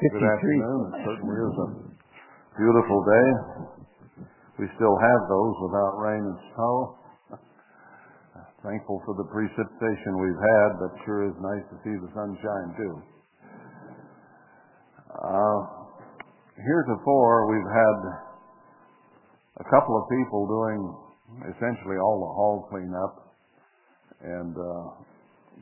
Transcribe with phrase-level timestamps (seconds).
[0.00, 0.96] Good afternoon.
[0.96, 1.68] It certainly is a
[2.56, 3.28] beautiful day.
[4.56, 6.76] We still have those without rain and snow.
[8.64, 12.94] Thankful for the precipitation we've had, but sure is nice to see the sunshine too.
[15.20, 15.58] Uh,
[16.56, 17.98] heretofore, we've had
[19.60, 20.80] a couple of people doing
[21.44, 23.36] essentially all the hall cleanup,
[24.24, 24.96] and uh,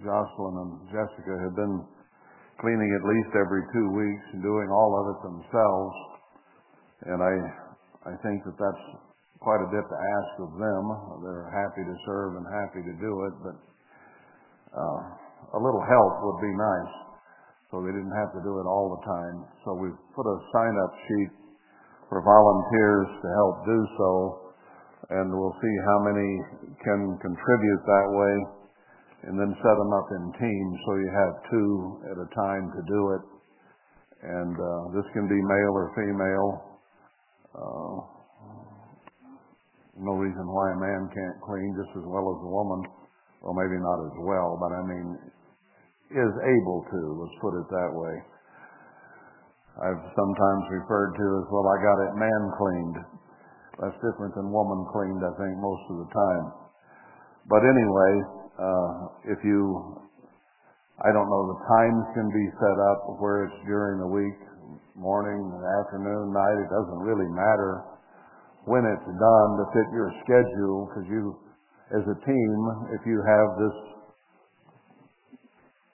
[0.07, 1.98] Jocelyn and Jessica have been
[2.59, 5.97] cleaning at least every two weeks and doing all of it themselves.
[7.07, 7.35] And I,
[8.11, 8.85] I think that that's
[9.39, 10.85] quite a bit to ask of them.
[11.23, 13.57] They're happy to serve and happy to do it, but
[14.75, 15.01] uh,
[15.55, 16.95] a little help would be nice
[17.71, 19.37] so they didn't have to do it all the time.
[19.63, 21.33] So we've put a sign-up sheet
[22.09, 24.11] for volunteers to help do so,
[25.13, 26.29] and we'll see how many
[26.81, 28.58] can contribute that way
[29.27, 31.71] and then set them up in teams so you have two
[32.15, 33.25] at a time to do it.
[34.23, 36.51] And uh, this can be male or female.
[37.55, 37.97] Uh,
[39.99, 42.87] no reason why a man can't clean just as well as a woman.
[43.43, 45.19] Well, maybe not as well, but I mean,
[46.11, 48.15] is able to, let's put it that way.
[49.79, 52.99] I've sometimes referred to as, well, I got it man cleaned.
[53.79, 56.47] That's different than woman cleaned, I think, most of the time.
[57.47, 58.93] But anyway, uh,
[59.31, 60.03] if you,
[60.99, 64.39] I don't know, the times can be set up where it's during the week,
[64.99, 65.39] morning,
[65.87, 66.59] afternoon, night.
[66.59, 67.87] It doesn't really matter
[68.67, 71.39] when it's done to fit your schedule because you,
[71.95, 72.59] as a team,
[72.93, 73.77] if you have this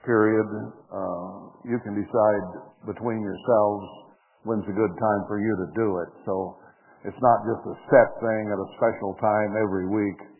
[0.04, 0.48] period,
[0.92, 1.28] uh,
[1.68, 2.46] you can decide
[2.88, 3.84] between yourselves
[4.44, 6.10] when's a good time for you to do it.
[6.24, 6.56] So
[7.04, 10.33] it's not just a set thing at a special time every week.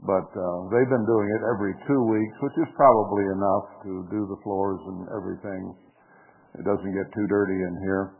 [0.00, 4.24] But uh, they've been doing it every two weeks, which is probably enough to do
[4.32, 5.76] the floors and everything.
[6.56, 8.16] It doesn't get too dirty in here.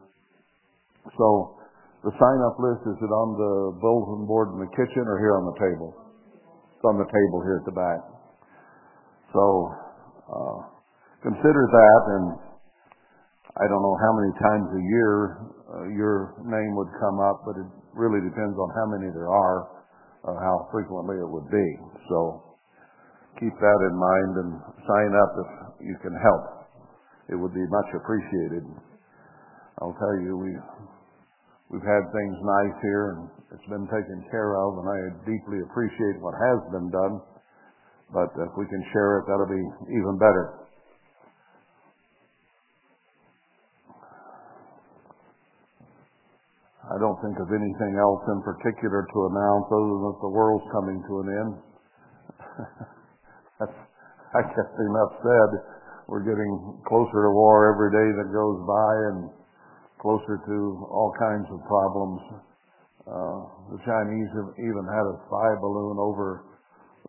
[1.16, 1.56] So
[2.04, 5.48] the sign-up list, is it on the bulletin board in the kitchen or here on
[5.48, 5.90] the table?
[6.76, 8.00] It's on the table here at the back.
[9.32, 9.44] So
[10.28, 10.58] uh,
[11.24, 12.26] consider that, and
[13.56, 15.12] I don't know how many times a year
[15.64, 19.79] uh, your name would come up, but it really depends on how many there are
[20.24, 21.68] uh, how frequently it would be.
[22.08, 22.50] So
[23.40, 24.50] keep that in mind and
[24.84, 25.50] sign up if
[25.86, 26.44] you can help.
[27.30, 28.64] It would be much appreciated.
[29.80, 30.52] I'll tell you, we
[31.72, 36.22] we've had things nice here and it's been taken care of, and I deeply appreciate
[36.22, 37.18] what has been done.
[38.14, 40.59] But if we can share it, that'll be even better.
[46.90, 50.66] I don't think of anything else in particular to announce other than that the world's
[50.74, 51.52] coming to an end.
[53.62, 53.78] That's,
[54.38, 55.50] I guess enough said.
[56.10, 56.50] We're getting
[56.90, 59.18] closer to war every day that goes by and
[60.02, 60.58] closer to
[60.90, 62.20] all kinds of problems.
[63.06, 63.38] Uh,
[63.70, 66.50] the Chinese have even had a spy balloon over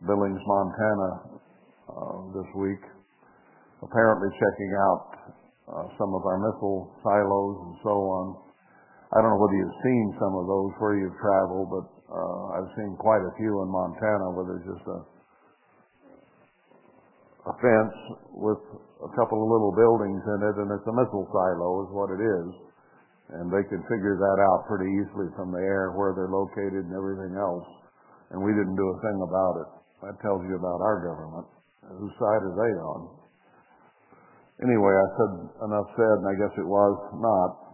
[0.06, 1.12] Billings, Montana
[1.90, 2.82] uh, this week,
[3.82, 5.06] apparently checking out
[5.74, 8.51] uh, some of our missile silos and so on.
[9.12, 12.72] I don't know whether you've seen some of those where you've traveled, but uh, I've
[12.80, 15.00] seen quite a few in Montana where there's just a
[17.42, 17.98] a fence
[18.38, 18.62] with
[19.02, 22.22] a couple of little buildings in it, and it's a missile silo, is what it
[22.22, 22.50] is.
[23.42, 26.94] And they can figure that out pretty easily from the air where they're located and
[26.94, 27.66] everything else.
[28.30, 29.70] And we didn't do a thing about it.
[30.06, 31.48] That tells you about our government.
[31.98, 33.02] Whose side are they on?
[34.62, 35.34] Anyway, I said
[35.66, 37.71] enough said, and I guess it was not.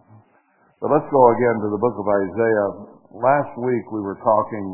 [0.78, 2.68] But let's go again to the book of Isaiah.
[3.10, 4.66] Last week we were talking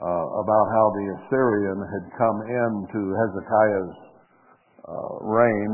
[0.00, 3.92] uh, about how the Assyrian had come into Hezekiah's
[4.88, 5.70] uh, reign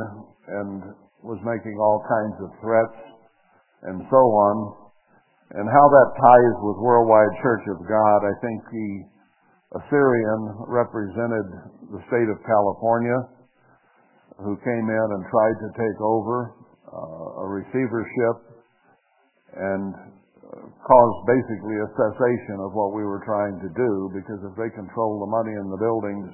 [0.58, 0.90] and
[1.22, 2.98] was making all kinds of threats
[3.86, 4.54] and so on,
[5.54, 8.18] and how that ties with Worldwide Church of God.
[8.26, 8.90] I think the
[9.78, 11.46] Assyrian represented
[11.94, 13.22] the state of California,
[14.42, 16.58] who came in and tried to take over
[16.90, 18.47] uh, a receivership
[19.56, 19.94] and
[20.84, 25.20] caused basically a cessation of what we were trying to do because if they control
[25.20, 26.32] the money in the buildings,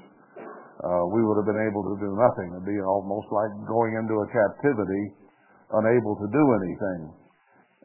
[0.84, 2.54] uh, we would have been able to do nothing.
[2.54, 5.04] It'd be almost like going into a captivity,
[5.74, 7.00] unable to do anything.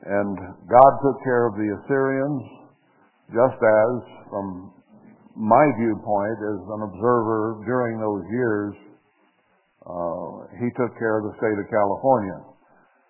[0.09, 0.35] And
[0.67, 2.43] God took care of the Assyrians,
[3.29, 3.91] just as,
[4.31, 4.73] from
[5.35, 8.73] my viewpoint as an observer during those years,
[9.85, 12.49] uh, He took care of the state of California.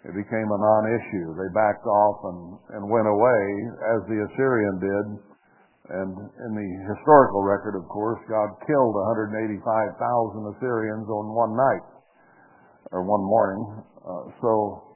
[0.07, 1.35] It became a non-issue.
[1.35, 2.41] They backed off and,
[2.79, 3.41] and went away,
[3.97, 5.05] as the Assyrian did.
[5.89, 8.95] And in the historical record, of course, God killed
[9.33, 11.85] 185,000 Assyrians on one night,
[12.93, 13.63] or one morning.
[13.99, 14.89] Uh, so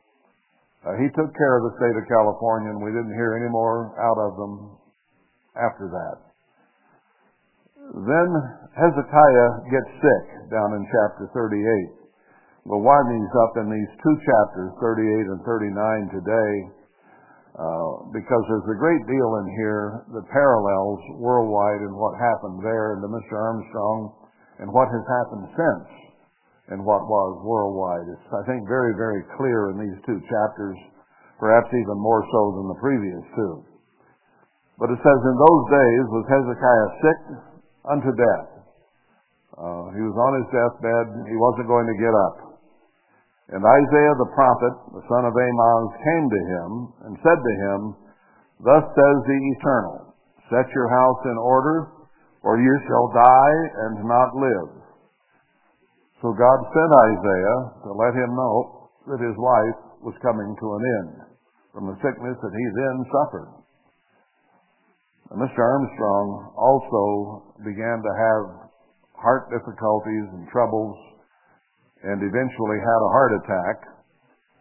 [0.83, 3.95] Uh, he took care of the state of California, and we didn't hear any more
[3.95, 4.75] out of them
[5.55, 6.17] after that.
[8.03, 8.29] Then
[8.75, 12.02] Hezekiah gets sick down in chapter 38.
[12.63, 16.53] We'll wind these up in these two chapters, 38 and 39 today,
[17.59, 22.95] uh, because there's a great deal in here that parallels worldwide and what happened there
[22.95, 23.35] and to Mr.
[23.35, 24.15] Armstrong
[24.63, 25.87] and what has happened since
[26.71, 28.07] and what was worldwide.
[28.07, 30.79] It's, I think, very, very clear in these two chapters,
[31.43, 33.53] perhaps even more so than the previous two.
[34.79, 37.19] But it says, In those days was Hezekiah sick
[37.91, 38.47] unto death.
[39.51, 41.27] Uh, he was on his deathbed.
[41.27, 42.52] He wasn't going to get up.
[43.53, 46.69] And Isaiah the prophet, the son of Amoz, came to him
[47.05, 47.79] and said to him,
[48.65, 50.17] Thus says the Eternal,
[50.49, 51.93] Set your house in order,
[52.41, 54.83] or you shall die and not live.
[56.25, 60.83] So God sent Isaiah to let him know that his life was coming to an
[60.97, 61.13] end
[61.77, 63.51] from the sickness that he then suffered.
[65.29, 65.61] And Mr.
[65.61, 68.43] Armstrong also began to have
[69.13, 71.12] heart difficulties and troubles
[72.03, 73.77] and eventually had a heart attack.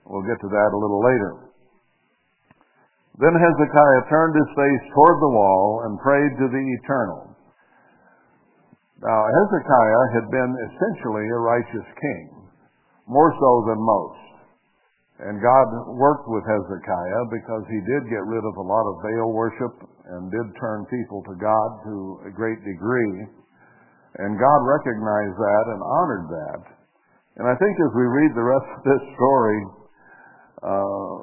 [0.07, 1.33] We'll get to that a little later.
[3.19, 7.37] Then Hezekiah turned his face toward the wall and prayed to the Eternal.
[9.03, 12.25] Now, Hezekiah had been essentially a righteous king,
[13.11, 14.23] more so than most.
[15.23, 15.67] And God
[15.99, 19.75] worked with Hezekiah because he did get rid of a lot of Baal worship
[20.07, 21.95] and did turn people to God to
[22.27, 23.27] a great degree.
[24.19, 26.82] And God recognized that and honored that.
[27.41, 29.61] And I think as we read the rest of this story,
[30.61, 31.15] uh,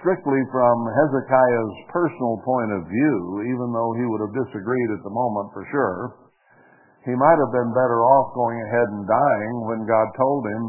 [0.00, 5.12] strictly from Hezekiah's personal point of view, even though he would have disagreed at the
[5.12, 6.00] moment for sure,
[7.04, 10.62] he might have been better off going ahead and dying when God told him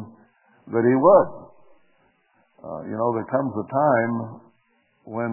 [0.75, 1.29] that he would.
[2.61, 4.13] Uh, you know, there comes a time
[5.07, 5.31] when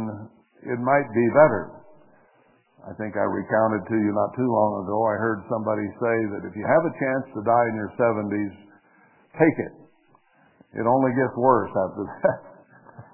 [0.65, 1.79] it might be better.
[2.87, 6.43] I think I recounted to you not too long ago, I heard somebody say that
[6.47, 8.68] if you have a chance to die in your 70s,
[9.37, 9.75] take it.
[10.79, 12.41] It only gets worse after that.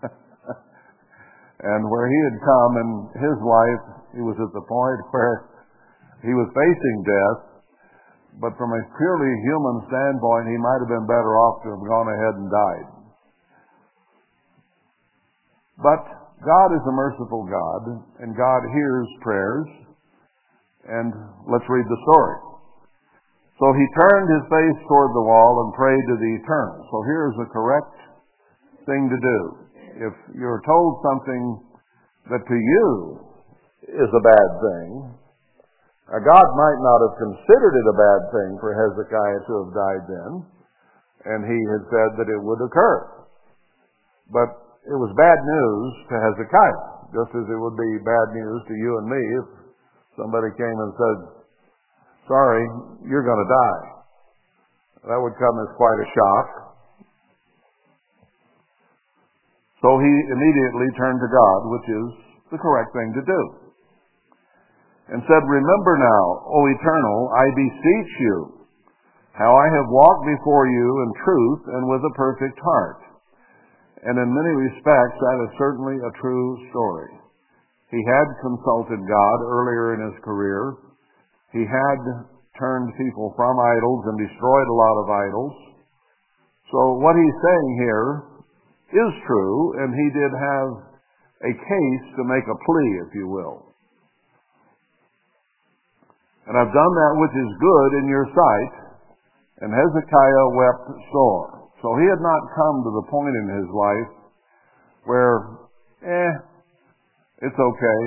[1.71, 2.89] and where he had come in
[3.19, 3.85] his life,
[4.15, 5.49] he was at the point where
[6.23, 7.41] he was facing death,
[8.41, 12.09] but from a purely human standpoint, he might have been better off to have gone
[12.11, 12.89] ahead and died.
[15.79, 16.03] But
[16.43, 17.83] God is a merciful God,
[18.21, 19.69] and God hears prayers.
[20.85, 21.13] And
[21.49, 22.54] let's read the story.
[23.59, 26.79] So he turned his face toward the wall and prayed to the Eternal.
[26.91, 27.95] So here's the correct
[28.83, 29.39] thing to do.
[30.11, 31.43] If you're told something
[32.35, 32.89] that to you
[33.95, 34.91] is a bad thing,
[36.11, 40.33] God might not have considered it a bad thing for Hezekiah to have died then,
[41.31, 43.25] and he had said that it would occur.
[44.35, 44.51] But
[44.83, 46.85] it was bad news to Hezekiah,
[47.15, 49.47] just as it would be bad news to you and me if
[50.19, 51.19] somebody came and said,
[52.29, 52.65] Sorry,
[53.09, 53.85] you're going to die.
[55.13, 56.47] That would come as quite a shock.
[59.85, 62.07] So he immediately turned to God, which is
[62.53, 63.65] the correct thing to do
[65.09, 68.37] and said, Remember now, O Eternal, I beseech you,
[69.37, 73.01] how I have walked before you in truth and with a perfect heart.
[74.05, 77.13] And in many respects, that is certainly a true story.
[77.91, 80.77] He had consulted God earlier in his career.
[81.55, 82.01] He had
[82.59, 85.55] turned people from idols and destroyed a lot of idols.
[86.75, 88.11] So what he's saying here
[88.91, 90.69] is true, and he did have
[91.47, 93.71] a case to make a plea, if you will.
[96.51, 98.75] And I've done that which is good in your sight.
[99.63, 101.71] And Hezekiah wept sore.
[101.81, 104.11] So he had not come to the point in his life
[105.05, 105.37] where,
[106.03, 106.33] eh,
[107.47, 108.01] it's okay.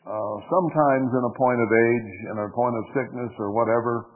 [0.00, 4.08] Uh, sometimes in a point of age, in a point of sickness or whatever,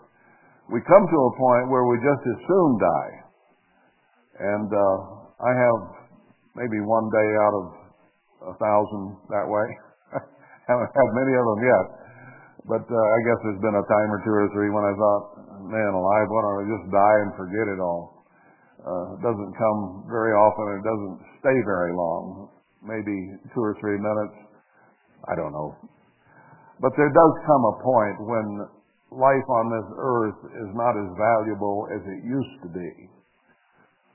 [0.72, 3.12] we come to a point where we just as soon die.
[4.34, 4.96] And uh,
[5.44, 5.80] I have
[6.56, 7.64] maybe one day out of
[8.48, 9.66] a thousand that way.
[10.68, 11.86] haven't had many of them yet.
[12.64, 15.24] But uh, I guess there's been a time or two or three when I thought,
[15.68, 18.24] man alive, why don't I just die and forget it all?
[18.80, 20.80] Uh, it doesn't come very often.
[20.80, 22.48] It doesn't stay very long.
[22.80, 24.36] Maybe two or three minutes.
[25.28, 25.76] I don't know.
[26.80, 28.46] But there does come a point when
[29.14, 32.90] life on this earth is not as valuable as it used to be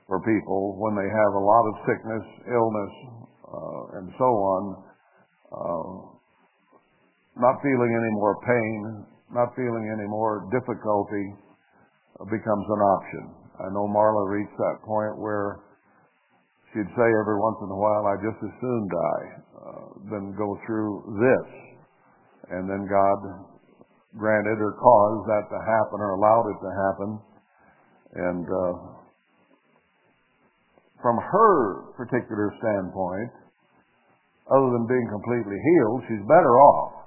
[0.06, 2.94] for people when they have a lot of sickness, illness,
[3.48, 4.62] uh, and so on.
[5.50, 5.90] Uh,
[7.40, 11.34] not feeling any more pain, not feeling any more difficulty
[12.28, 13.24] becomes an option.
[13.64, 15.64] I know Marla reached that point where
[16.72, 19.39] she'd say every once in a while, I just as soon die
[20.08, 21.46] than go through this.
[22.50, 23.18] And then God
[24.16, 27.10] granted or caused that to happen or allowed it to happen.
[28.10, 28.72] And uh,
[31.02, 33.30] from her particular standpoint,
[34.50, 37.00] other than being completely healed, she's better off.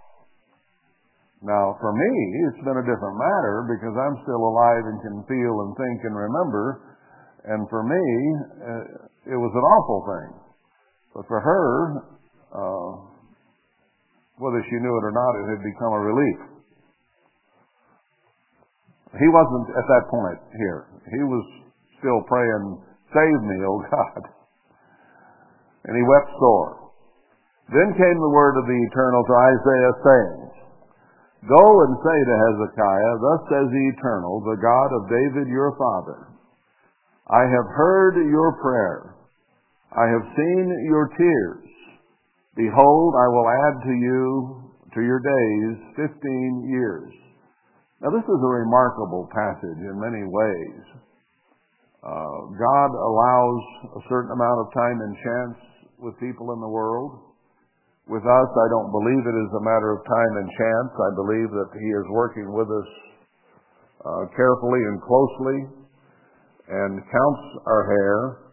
[1.43, 2.11] Now, for me,
[2.47, 6.15] it's been a different matter because I'm still alive and can feel and think and
[6.15, 6.95] remember.
[7.43, 8.03] And for me,
[8.63, 8.83] uh,
[9.27, 10.29] it was an awful thing.
[11.11, 12.12] But for her,
[12.53, 12.89] uh,
[14.37, 16.39] whether she knew it or not, it had become a relief.
[19.13, 20.89] He wasn't at that point here.
[21.13, 21.43] He was
[22.01, 22.81] still praying,
[23.13, 24.21] Save me, O God.
[25.85, 26.83] And he wept sore.
[27.69, 30.39] Then came the word of the Eternal to Isaiah, saying,
[31.47, 36.27] Go and say to Hezekiah, Thus says the Eternal, the God of David your father,
[37.27, 39.15] I have heard your prayer.
[39.95, 41.62] I have seen your tears.
[42.55, 44.21] Behold, I will add to you,
[44.93, 47.09] to your days, fifteen years.
[47.97, 50.83] Now this is a remarkable passage in many ways.
[52.03, 53.61] Uh, God allows
[53.95, 55.57] a certain amount of time and chance
[55.97, 57.33] with people in the world.
[58.05, 60.91] With us, I don't believe it is a matter of time and chance.
[60.93, 62.89] I believe that He is working with us
[64.03, 65.57] uh, carefully and closely
[66.67, 68.52] and counts our hair.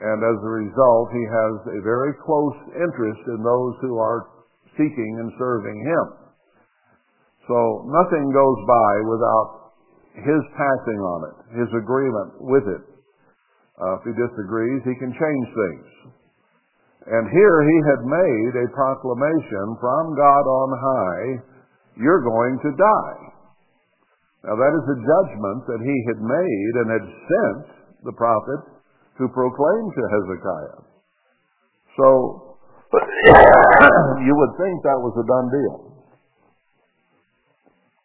[0.00, 4.28] And as a result, He has a very close interest in those who are
[4.78, 6.06] seeking and serving Him.
[7.48, 9.48] So nothing goes by without
[10.16, 12.84] His passing on it, His agreement with it.
[13.76, 16.12] Uh, if He disagrees, He can change things.
[17.02, 21.26] And here he had made a proclamation from God on high,
[21.98, 23.22] you're going to die.
[24.46, 27.64] Now that is a judgment that he had made and had sent
[28.06, 28.62] the prophet
[29.18, 30.80] to proclaim to Hezekiah.
[31.96, 32.06] So,
[34.24, 35.76] you would think that was a done deal.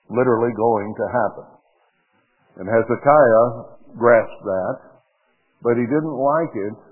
[0.10, 1.48] Literally going to happen.
[2.60, 3.48] And Hezekiah
[3.96, 4.76] grasped that,
[5.62, 6.88] but he didn't like it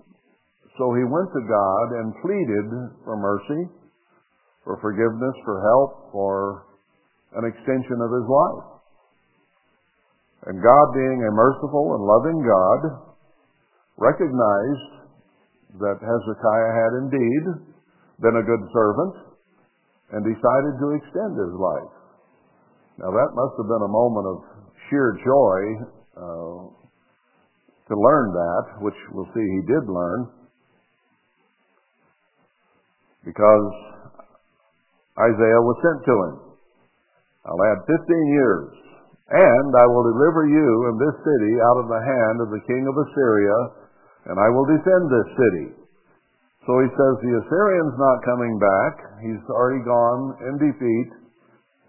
[0.77, 2.67] so he went to God and pleaded
[3.07, 3.71] for mercy,
[4.67, 6.67] for forgiveness, for help, for
[7.39, 8.67] an extension of his life.
[10.51, 12.79] And God, being a merciful and loving God,
[13.97, 15.07] recognized
[15.79, 17.43] that Hezekiah had indeed
[18.21, 19.15] been a good servant
[20.11, 21.95] and decided to extend his life.
[22.99, 24.37] Now that must have been a moment of
[24.87, 25.59] sheer joy
[26.15, 26.59] uh,
[27.87, 30.29] to learn that, which we'll see he did learn
[33.25, 33.67] because
[35.17, 36.35] Isaiah was sent to him.
[37.45, 38.69] I'll add 15 years.
[39.25, 42.85] And I will deliver you and this city out of the hand of the king
[42.85, 43.57] of Assyria,
[44.25, 45.67] and I will defend this city.
[46.65, 48.93] So he says the Assyrian's not coming back.
[49.21, 51.09] He's already gone in defeat,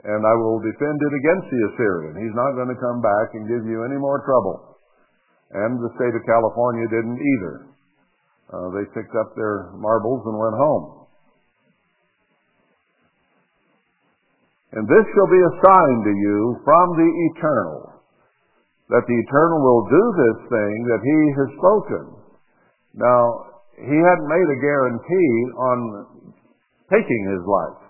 [0.04, 2.14] and I will defend it against the Assyrian.
[2.20, 4.76] He's not going to come back and give you any more trouble.
[5.56, 7.54] And the state of California didn't either.
[8.52, 11.08] Uh, they picked up their marbles and went home.
[14.76, 16.38] And this shall be a sign to you
[16.68, 17.96] from the eternal,
[18.92, 22.25] that the eternal will do this thing that he has spoken.
[22.96, 25.78] Now, he hadn't made a guarantee on
[26.90, 27.80] taking his life.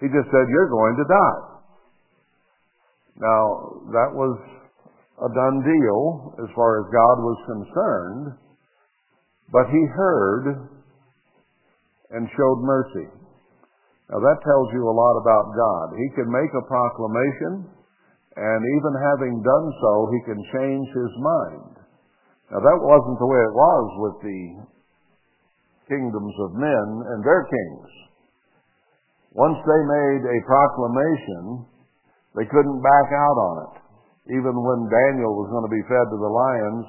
[0.00, 1.42] He just said, You're going to die.
[3.20, 3.42] Now,
[3.92, 4.36] that was
[5.16, 8.26] a done deal as far as God was concerned,
[9.52, 10.68] but he heard
[12.12, 13.08] and showed mercy.
[14.10, 15.86] Now that tells you a lot about God.
[15.98, 17.66] He can make a proclamation,
[18.36, 21.75] and even having done so, he can change his mind.
[22.50, 24.42] Now that wasn't the way it was with the
[25.90, 27.90] kingdoms of men and their kings.
[29.34, 31.66] Once they made a proclamation,
[32.34, 33.74] they couldn't back out on it.
[34.32, 36.86] Even when Daniel was going to be fed to the lions,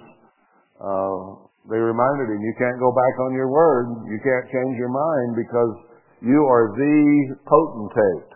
[0.80, 1.18] uh,
[1.70, 4.08] they reminded him, you can't go back on your word.
[4.08, 5.74] You can't change your mind because
[6.24, 8.32] you are the potentate.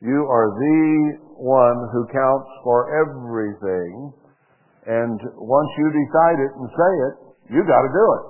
[0.00, 4.14] You are the one who counts for everything.
[4.86, 7.14] And once you decide it and say it,
[7.54, 8.24] you got to do it.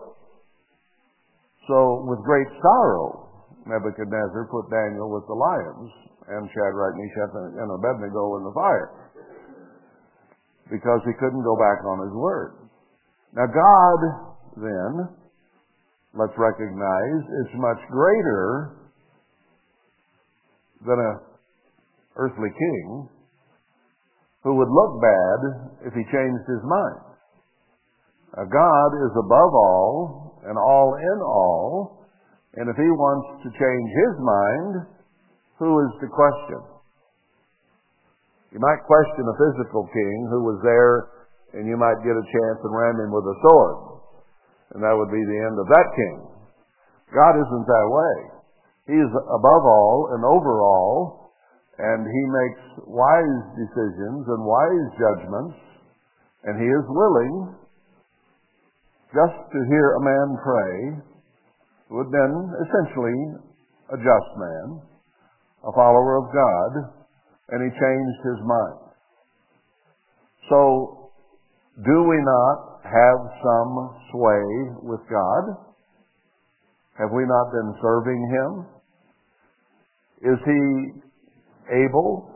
[1.68, 3.30] So with great sorrow,
[3.64, 5.90] Nebuchadnezzar put Daniel with the lions
[6.28, 8.90] and Shadrach, Meshach, and Abednego in the fire
[10.71, 12.68] because he couldn't go back on his word.
[13.32, 14.00] Now God
[14.56, 15.09] then
[16.14, 18.76] let's recognize, is much greater
[20.85, 21.12] than a
[22.16, 23.09] earthly king
[24.43, 25.39] who would look bad
[25.87, 27.03] if he changed his mind.
[28.35, 32.03] God is above all and all in all,
[32.59, 34.73] and if he wants to change his mind,
[35.59, 36.61] who is to question?
[38.53, 41.09] You might question a physical king who was there,
[41.57, 43.77] and you might get a chance and ram him with a sword.
[44.75, 46.17] And that would be the end of that king.
[47.13, 48.17] God isn't that way.
[48.89, 51.22] He is above all and over all,
[51.79, 55.57] and he makes wise decisions and wise judgments,
[56.45, 57.55] and he is willing
[59.12, 60.73] just to hear a man pray,
[61.88, 63.19] who had been essentially
[63.93, 64.81] a just man,
[65.69, 66.73] a follower of God,
[67.50, 68.81] and he changed his mind.
[70.49, 71.12] So,
[71.85, 73.73] do we not have some
[74.12, 74.45] sway
[74.83, 75.45] with God?
[76.99, 78.50] Have we not been serving him?
[80.33, 81.02] Is he
[81.71, 82.33] able,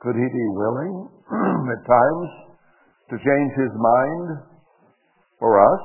[0.00, 1.08] could he be willing
[1.74, 2.28] at times
[3.10, 4.26] to change his mind
[5.38, 5.82] for us?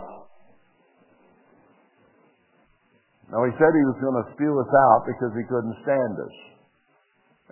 [3.29, 6.38] Now he said he was going to spew us out because he couldn't stand us.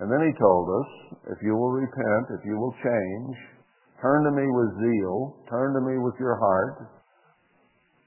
[0.01, 0.89] And then he told us,
[1.34, 3.36] if you will repent, if you will change,
[4.01, 6.98] turn to me with zeal, turn to me with your heart,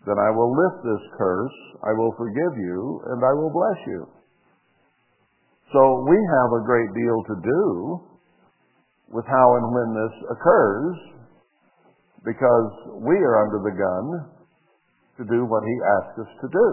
[0.07, 4.01] then I will lift this curse, I will forgive you, and I will bless you.
[5.73, 7.63] So we have a great deal to do
[9.15, 10.97] with how and when this occurs
[12.27, 12.71] because
[13.07, 14.05] we are under the gun
[15.19, 16.67] to do what he asks us to do.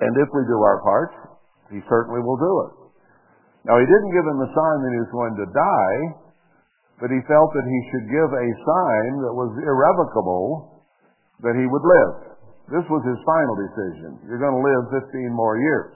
[0.00, 1.12] And if we do our part,
[1.72, 2.72] he certainly will do it.
[3.66, 5.98] Now, he didn't give him a sign that he was going to die,
[7.02, 10.84] but he felt that he should give a sign that was irrevocable
[11.42, 12.25] that he would live.
[12.66, 14.10] This was his final decision.
[14.26, 15.94] You're going to live 15 more years.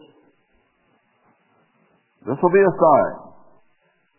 [2.26, 3.16] This will be a sign.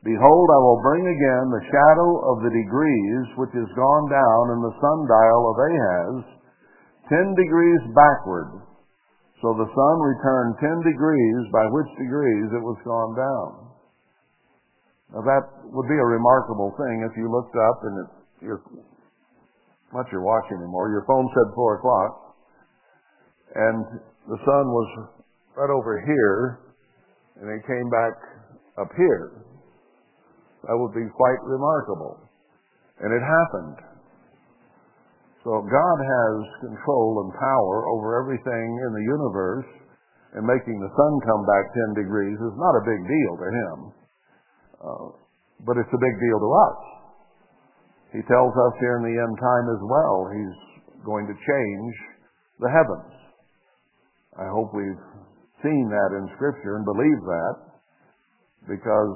[0.03, 4.59] Behold, I will bring again the shadow of the degrees which is gone down in
[4.65, 6.15] the sundial of Ahaz,
[7.05, 8.65] ten degrees backward,
[9.41, 13.49] so the sun returned 10 degrees, by which degrees it was gone down.
[15.17, 18.09] Now that would be a remarkable thing if you looked up and it,
[18.45, 18.61] you're,
[19.93, 22.20] not your watch anymore, your phone said 4 o'clock,
[23.55, 24.89] and the sun was
[25.57, 26.71] right over here,
[27.41, 28.15] and it came back
[28.79, 29.43] up here.
[30.67, 32.21] That would be quite remarkable.
[33.01, 33.77] And it happened.
[35.43, 36.35] So God has
[36.69, 39.65] control and power over everything in the universe,
[40.37, 41.65] and making the sun come back
[41.97, 43.77] 10 degrees is not a big deal to him.
[44.77, 45.07] Uh,
[45.65, 46.79] but it's a big deal to us.
[48.13, 50.57] He tells us here in the end time as well, he's
[51.03, 51.93] going to change
[52.61, 53.20] the heavens.
[54.39, 55.03] I hope we've
[55.63, 57.55] seen that in Scripture and believe that,
[58.67, 59.15] because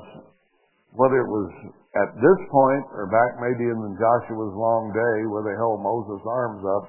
[0.96, 1.50] whether it was
[1.96, 6.64] at this point, or back maybe in Joshua's long day where they held Moses' arms
[6.68, 6.86] up,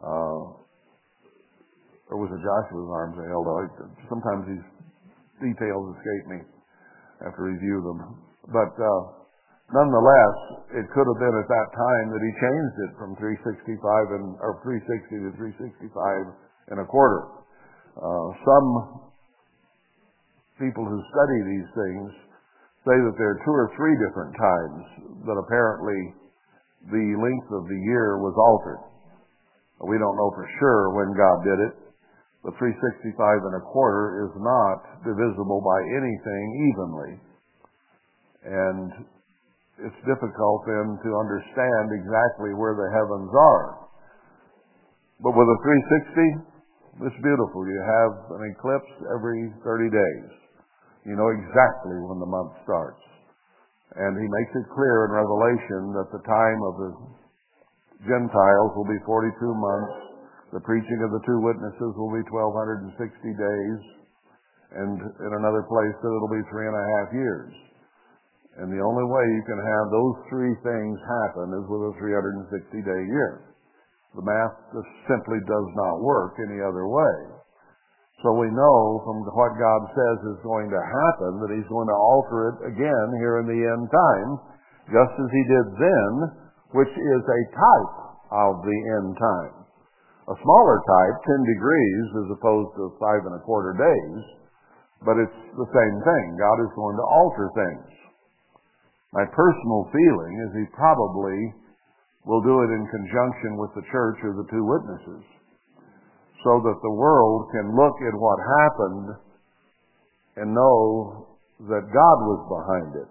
[0.00, 0.40] uh,
[2.10, 3.68] or was it Joshua's arms they held up?
[4.08, 4.66] Sometimes these
[5.40, 6.40] details escape me.
[7.20, 8.16] To review them.
[8.48, 9.02] But uh,
[9.76, 10.36] nonetheless,
[10.72, 13.76] it could have been at that time that he changed it from 365
[14.16, 16.32] and or 360 to 365
[16.70, 17.26] and a quarter.
[17.98, 18.68] Uh, some
[20.58, 22.08] people who study these things
[22.86, 24.80] say that there are two or three different times
[25.28, 26.14] that apparently
[26.88, 28.80] the length of the year was altered.
[29.84, 31.74] We don't know for sure when God did it.
[32.44, 33.16] The 365
[33.52, 37.12] and a quarter is not divisible by anything evenly.
[38.44, 38.88] And
[39.84, 43.88] it's difficult then to understand exactly where the heavens are.
[45.20, 46.49] But with a 360,
[47.06, 47.64] it's beautiful.
[47.64, 50.28] You have an eclipse every 30 days.
[51.08, 53.00] You know exactly when the month starts.
[53.96, 56.90] And he makes it clear in Revelation that the time of the
[58.06, 59.96] Gentiles will be 42 months.
[60.54, 63.80] The preaching of the two witnesses will be 1260 days.
[64.70, 67.52] And in another place that it'll be three and a half years.
[68.62, 72.82] And the only way you can have those three things happen is with a 360
[72.86, 73.49] day year.
[74.14, 77.16] The math just simply does not work any other way.
[78.20, 81.96] So we know from what God says is going to happen that He's going to
[81.96, 84.30] alter it again here in the end time,
[84.92, 86.12] just as He did then,
[86.76, 87.96] which is a type
[88.34, 89.54] of the end time.
[90.28, 94.22] A smaller type, 10 degrees as opposed to five and a quarter days,
[95.00, 96.26] but it's the same thing.
[96.36, 97.88] God is going to alter things.
[99.16, 101.56] My personal feeling is He probably
[102.30, 105.26] will do it in conjunction with the church or the two witnesses
[106.46, 109.06] so that the world can look at what happened
[110.38, 111.26] and know
[111.66, 113.10] that God was behind it.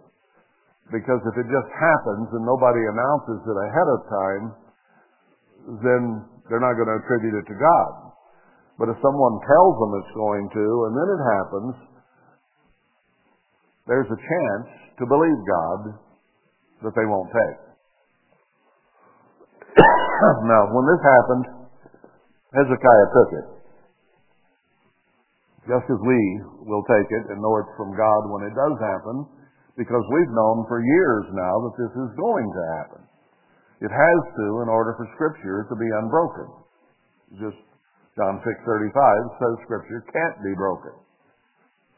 [0.96, 4.46] Because if it just happens and nobody announces it ahead of time,
[5.84, 6.02] then
[6.48, 8.16] they're not going to attribute it to God.
[8.80, 11.74] But if someone tells them it's going to, and then it happens,
[13.84, 15.80] there's a chance to believe God
[16.88, 17.69] that they won't take.
[20.52, 21.46] now, when this happened,
[22.52, 23.48] Hezekiah took it.
[25.70, 26.20] Just as we
[26.66, 29.28] will take it and know it's from God when it does happen,
[29.78, 33.02] because we've known for years now that this is going to happen.
[33.80, 36.48] It has to in order for Scripture to be unbroken.
[37.40, 37.62] Just
[38.18, 38.92] John 6.35
[39.40, 40.92] says Scripture can't be broken.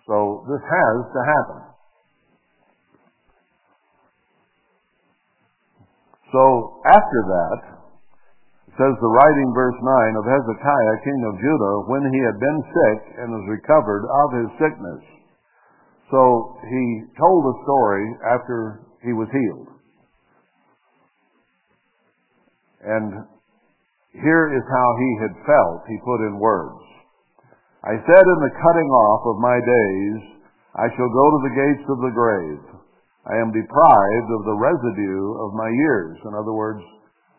[0.05, 1.61] So this has to happen.
[6.29, 7.80] So after that,
[8.81, 12.99] says the writing, verse 9, of Hezekiah, king of Judah, when he had been sick
[13.21, 15.03] and was recovered of his sickness.
[16.09, 19.69] So he told the story after he was healed.
[22.81, 23.21] And
[24.17, 26.81] here is how he had felt, he put in words.
[27.85, 30.41] I said in the cutting off of my days,
[30.73, 32.81] I shall go to the gates of the grave.
[33.29, 36.17] I am deprived of the residue of my years.
[36.25, 36.81] In other words,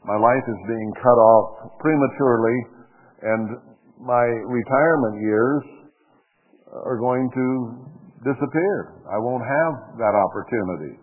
[0.04, 2.58] my life is being cut off prematurely,
[3.22, 3.44] and
[4.02, 5.62] my retirement years
[6.72, 7.46] are going to
[8.26, 9.02] disappear.
[9.06, 10.98] I won't have that opportunity.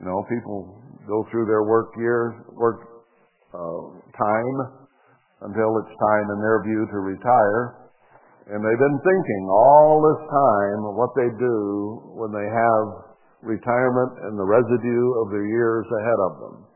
[0.00, 2.84] You know, people go through their work years, work
[3.52, 3.82] uh,
[4.16, 4.56] time
[5.42, 7.88] until it's time in their view to retire.
[8.50, 11.56] And they've been thinking all this time what they do
[12.18, 12.84] when they have
[13.40, 16.69] retirement and the residue of their years ahead of them.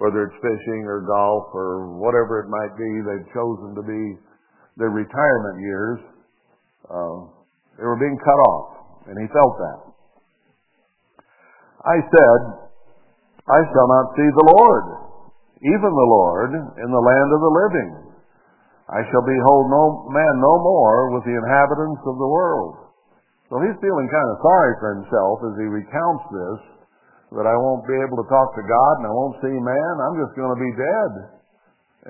[0.00, 4.16] Whether it's fishing or golf or whatever it might be, they've chosen to be
[4.80, 6.00] their retirement years.
[6.88, 7.28] Uh,
[7.76, 9.78] they were being cut off, and he felt that.
[11.84, 12.40] I said,
[13.44, 15.10] I shall not see the Lord
[15.60, 17.90] even the Lord, in the land of the living.
[18.88, 22.96] I shall behold no man no more with the inhabitants of the world.
[23.52, 26.60] So he's feeling kind of sorry for himself as he recounts this,
[27.30, 29.92] that I won't be able to talk to God and I won't see man.
[30.02, 31.12] I'm just going to be dead.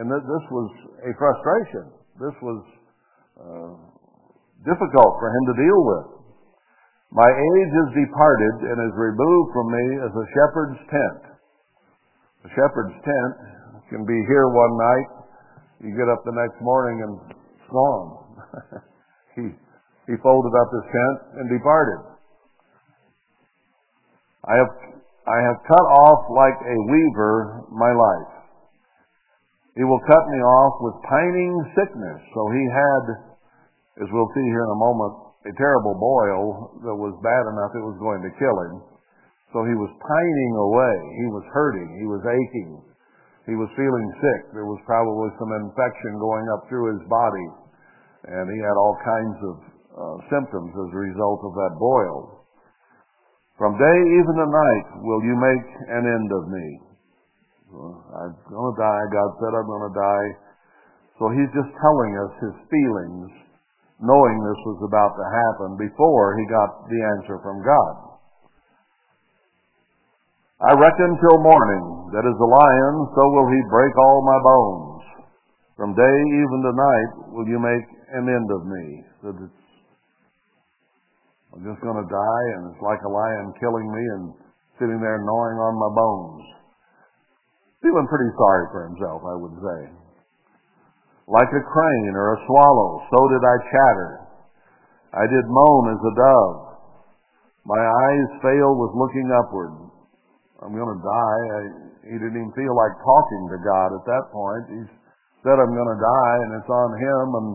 [0.01, 0.69] And th- this was
[1.05, 1.85] a frustration.
[2.17, 2.61] This was
[3.37, 3.75] uh,
[4.65, 6.07] difficult for him to deal with.
[7.11, 11.23] My age is departed and is removed from me as a shepherd's tent.
[12.47, 13.35] The shepherd's tent
[13.91, 15.09] can be here one night.
[15.83, 18.09] You get up the next morning and it's gone.
[19.37, 19.45] he,
[20.07, 22.01] he folded up his tent and departed.
[24.47, 24.73] I have,
[25.31, 28.35] I have cut off like a weaver my life.
[29.79, 32.21] He will cut me off with pining sickness.
[32.35, 33.05] So he had,
[34.03, 37.87] as we'll see here in a moment, a terrible boil that was bad enough it
[37.87, 38.75] was going to kill him.
[39.55, 40.97] So he was pining away.
[41.23, 41.90] He was hurting.
[42.03, 42.71] He was aching.
[43.47, 44.43] He was feeling sick.
[44.53, 47.49] There was probably some infection going up through his body.
[48.35, 49.55] And he had all kinds of
[49.90, 52.39] uh, symptoms as a result of that boil.
[53.61, 56.66] From day even to night will you make an end of me.
[57.77, 59.05] I'm going to die.
[59.12, 60.29] God said I'm going to die.
[61.20, 63.29] So he's just telling us his feelings,
[64.01, 67.94] knowing this was about to happen before he got the answer from God.
[70.64, 71.85] I reckon till morning
[72.16, 75.05] that as a lion, so will he break all my bones.
[75.77, 79.05] From day even to night will you make an end of me.
[81.51, 84.25] I'm just going to die, and it's like a lion killing me and
[84.79, 86.45] sitting there gnawing on my bones.
[87.83, 89.81] Feeling pretty sorry for himself, I would say.
[91.27, 94.11] Like a crane or a swallow, so did I chatter.
[95.11, 96.59] I did moan as a dove.
[97.67, 99.75] My eyes failed with looking upward.
[100.63, 101.43] I'm going to die.
[101.51, 101.61] I,
[102.05, 104.65] he didn't even feel like talking to God at that point.
[104.71, 104.83] He
[105.43, 107.49] said, I'm going to die, and it's on him, and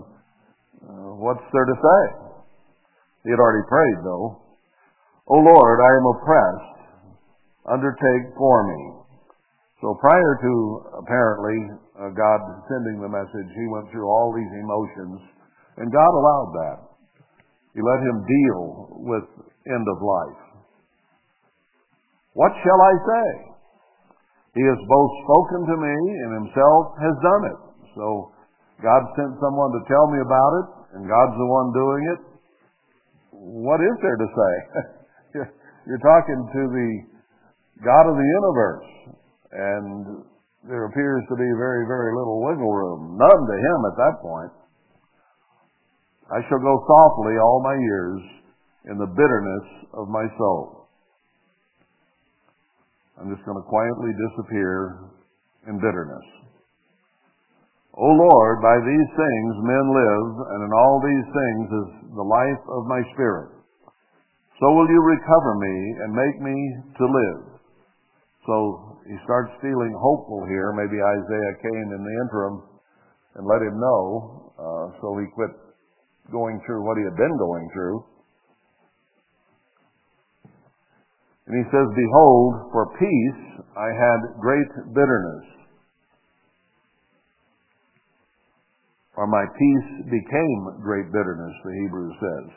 [0.83, 2.24] uh, what's there to say?
[3.25, 4.37] He had already prayed, though.
[5.33, 6.77] O Lord, I am oppressed.
[7.65, 8.81] Undertake for me.
[9.81, 10.53] So prior to,
[11.01, 11.57] apparently,
[11.97, 15.17] uh, God sending the message, he went through all these emotions,
[15.81, 16.77] and God allowed that.
[17.73, 18.61] He let him deal
[19.09, 19.25] with
[19.67, 20.41] end of life.
[22.37, 23.27] What shall I say?
[24.53, 27.59] He has both spoken to me and himself has done it.
[27.97, 28.31] So
[28.79, 32.34] God sent someone to tell me about it, and God's the one doing it.
[33.45, 34.53] What is there to say?
[35.85, 36.89] You're talking to the
[37.85, 38.89] God of the universe,
[39.53, 40.25] and
[40.65, 43.21] there appears to be very, very little wiggle room.
[43.21, 44.53] None to him at that point.
[46.33, 48.21] I shall go softly all my years
[48.89, 50.89] in the bitterness of my soul.
[53.21, 55.05] I'm just going to quietly disappear
[55.69, 56.25] in bitterness.
[57.95, 62.63] O Lord, by these things men live, and in all these things is the life
[62.67, 63.55] of my spirit.
[64.59, 66.57] So will you recover me and make me
[66.99, 67.41] to live.
[68.47, 70.75] So he starts feeling hopeful here.
[70.75, 72.55] Maybe Isaiah came in the interim
[73.35, 75.51] and let him know, uh, so he quit
[76.31, 78.03] going through what he had been going through.
[81.47, 83.41] And he says, Behold, for peace
[83.77, 85.54] I had great bitterness.
[89.15, 92.47] Or my peace became great bitterness, the Hebrew says.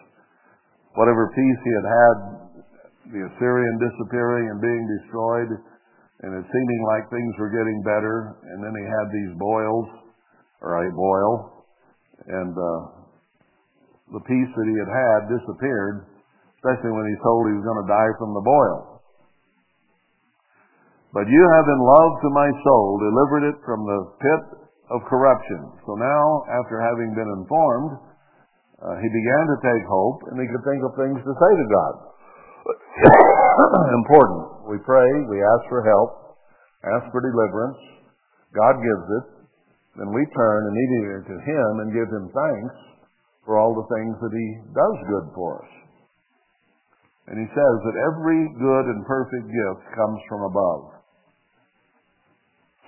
[0.98, 2.16] Whatever peace he had had,
[3.14, 5.50] the Assyrian disappearing and being destroyed,
[6.26, 9.86] and it seeming like things were getting better, and then he had these boils,
[10.60, 11.64] or a boil,
[12.26, 12.80] and uh,
[14.18, 16.10] the peace that he had had disappeared,
[16.58, 18.98] especially when he's told he was going to die from the boil.
[21.14, 24.57] But you have in love to my soul delivered it from the pit
[24.88, 25.60] of corruption.
[25.84, 27.92] So now, after having been informed,
[28.78, 31.66] uh, he began to take hope and he could think of things to say to
[31.68, 31.94] God.
[34.06, 34.70] Important.
[34.70, 36.38] We pray, we ask for help,
[36.84, 37.80] ask for deliverance.
[38.54, 39.24] God gives it.
[39.98, 42.76] Then we turn immediately to Him and give Him thanks
[43.44, 45.72] for all the things that He does good for us.
[47.28, 50.82] And he says that every good and perfect gift comes from above.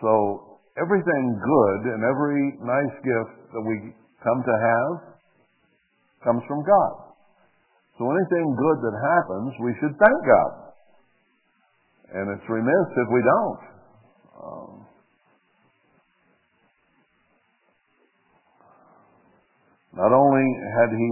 [0.01, 4.93] So everything good and every nice gift that we come to have
[6.23, 7.11] comes from God.
[7.99, 10.53] So anything good that happens, we should thank God.
[12.15, 13.63] And it's remiss if we don't.
[14.41, 14.73] Um,
[19.95, 20.47] not only
[20.81, 21.11] had he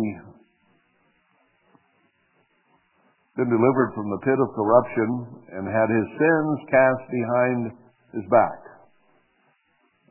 [3.37, 5.09] been delivered from the pit of corruption
[5.55, 7.61] and had his sins cast behind
[8.11, 8.78] his back.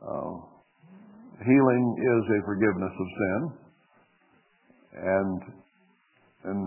[0.02, 0.34] Uh,
[1.44, 3.40] healing is a forgiveness of sin.
[4.98, 5.40] And
[6.48, 6.58] in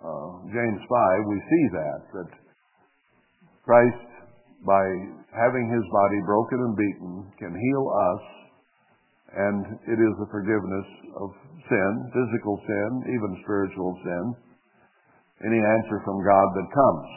[0.00, 2.30] uh, James 5, we see that, that
[3.64, 4.08] Christ,
[4.66, 4.84] by
[5.32, 8.22] having his body broken and beaten, can heal us,
[9.30, 10.88] and it is the forgiveness
[11.20, 11.28] of
[11.68, 14.50] sin, physical sin, even spiritual sin
[15.44, 17.08] any answer from God that comes.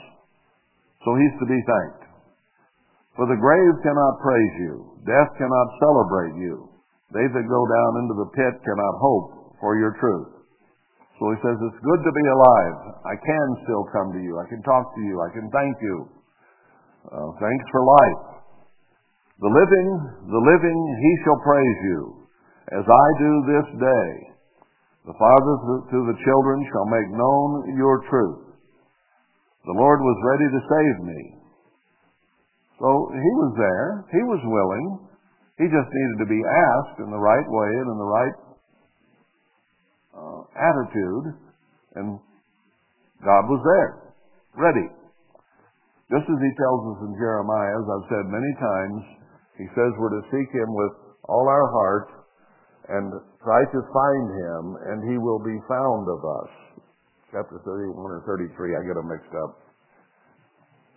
[1.04, 2.02] So he's to be thanked.
[3.13, 4.73] For the grave cannot praise you.
[5.06, 6.69] Death cannot celebrate you.
[7.13, 10.34] They that go down into the pit cannot hope for your truth.
[11.21, 12.78] So he says, it's good to be alive.
[13.06, 14.41] I can still come to you.
[14.41, 15.21] I can talk to you.
[15.21, 15.97] I can thank you.
[17.06, 18.23] Uh, thanks for life.
[19.38, 19.88] The living,
[20.26, 21.99] the living, he shall praise you,
[22.80, 24.34] as I do this day.
[25.06, 28.56] The fathers to the children shall make known your truth.
[29.67, 31.42] The Lord was ready to save me.
[32.79, 33.88] So he was there.
[34.09, 34.88] He was willing.
[35.62, 38.36] He just needed to be asked in the right way and in the right
[40.17, 41.25] uh, attitude.
[41.93, 42.17] And
[43.21, 43.91] God was there,
[44.57, 44.88] ready.
[46.12, 49.01] Just as he tells us in Jeremiah, as I've said many times,
[49.57, 50.93] he says we're to seek him with
[51.29, 52.27] all our heart
[52.89, 56.51] and try to find him, and he will be found of us.
[57.31, 59.62] Chapter 31 or 33, I get them mixed up.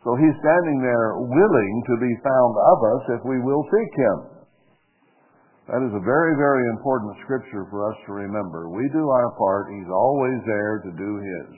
[0.06, 4.18] So he's standing there willing to be found of us if we will seek him.
[5.66, 8.70] That is a very, very important scripture for us to remember.
[8.70, 9.66] We do our part.
[9.74, 11.50] He's always there to do his.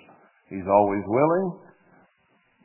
[0.49, 1.47] He's always willing.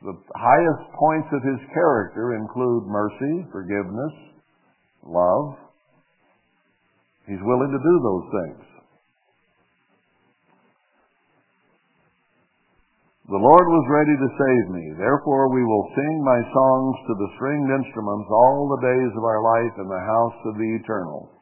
[0.08, 4.14] The highest points of his character include mercy, forgiveness,
[5.04, 5.60] love,
[7.26, 8.73] He's willing to do those things.
[13.24, 14.84] The Lord was ready to save me.
[15.00, 19.40] Therefore we will sing my songs to the stringed instruments all the days of our
[19.40, 21.32] life in the house of the eternal.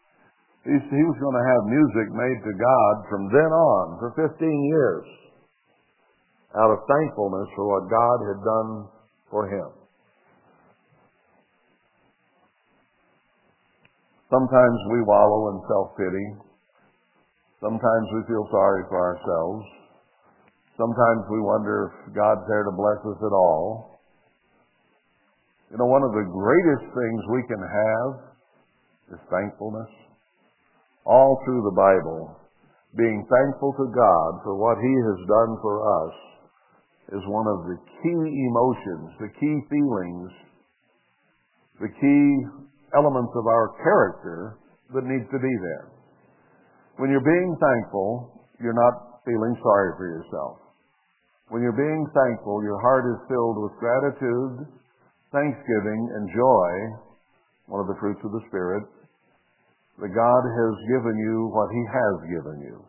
[0.62, 5.06] He, was going to have music made to God from then on for 15 years
[6.54, 8.70] out of thankfulness for what God had done
[9.26, 9.70] for him.
[14.30, 16.26] Sometimes we wallow in self-pity.
[17.58, 19.81] Sometimes we feel sorry for ourselves.
[20.82, 24.02] Sometimes we wonder if God's there to bless us at all.
[25.70, 28.10] You know, one of the greatest things we can have
[29.14, 29.86] is thankfulness.
[31.06, 32.34] All through the Bible,
[32.98, 36.14] being thankful to God for what He has done for us
[37.14, 40.30] is one of the key emotions, the key feelings,
[41.78, 42.26] the key
[42.98, 44.58] elements of our character
[44.98, 45.94] that needs to be there.
[46.98, 50.61] When you're being thankful, you're not feeling sorry for yourself.
[51.52, 54.72] When you're being thankful, your heart is filled with gratitude
[55.36, 56.72] thanksgiving and joy,
[57.68, 58.88] one of the fruits of the Spirit,
[60.00, 62.80] that God has given you what He has given you.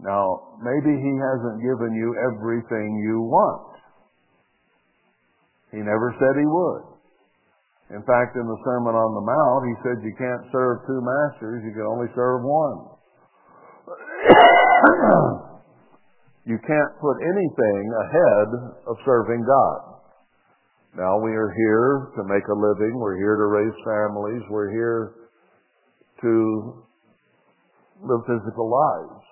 [0.00, 3.76] Now, maybe He hasn't given you everything you want.
[5.68, 6.96] He never said He would.
[7.92, 11.60] In fact, in the Sermon on the Mount, He said you can't serve two masters,
[11.60, 12.88] you can only serve one.
[16.44, 18.48] you can't put anything ahead
[18.86, 19.80] of serving God.
[20.98, 22.98] Now we are here to make a living.
[22.98, 24.42] We're here to raise families.
[24.50, 25.14] We're here
[26.20, 26.84] to
[28.02, 29.24] live physical lives.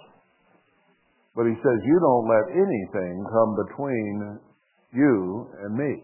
[1.34, 4.38] But he says, you don't let anything come between
[4.94, 6.02] you and me.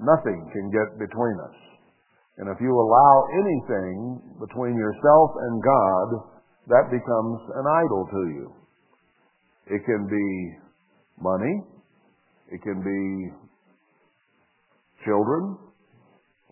[0.00, 1.56] Nothing can get between us.
[2.38, 6.08] And if you allow anything between yourself and God,
[6.68, 8.65] that becomes an idol to you.
[9.66, 10.26] It can be
[11.20, 11.62] money.
[12.52, 13.34] It can be
[15.04, 15.58] children,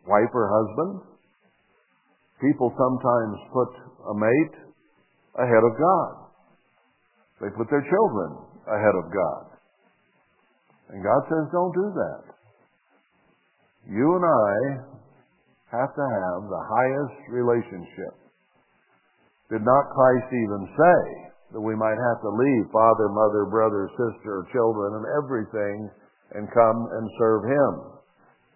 [0.07, 1.01] wife or husband.
[2.41, 3.71] People sometimes put
[4.11, 4.57] a mate
[5.39, 6.13] ahead of God.
[7.41, 8.31] They put their children
[8.67, 9.55] ahead of God.
[10.91, 12.23] And God says, don't do that.
[13.91, 14.51] You and I
[15.77, 18.15] have to have the highest relationship.
[19.51, 24.47] Did not Christ even say that we might have to leave father, mother, brother, sister,
[24.55, 25.91] children, and everything
[26.33, 27.95] and come and serve Him?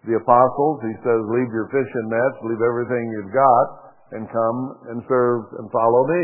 [0.07, 0.79] the apostles.
[0.85, 3.67] He says, leave your fishing nets, leave everything you've got,
[4.15, 4.59] and come
[4.93, 6.23] and serve and follow me.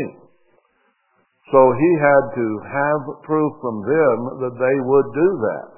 [1.52, 5.72] So he had to have proof from them that they would do that.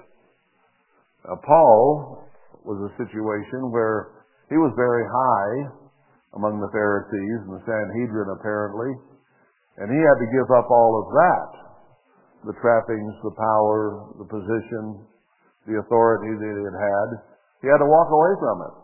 [1.28, 2.24] Now, Paul
[2.64, 5.76] was a situation where he was very high
[6.40, 8.96] among the Pharisees and the Sanhedrin, apparently,
[9.78, 11.50] and he had to give up all of that
[12.46, 15.02] the trappings, the power, the position,
[15.66, 17.08] the authority that he had had
[17.62, 18.74] he had to walk away from it.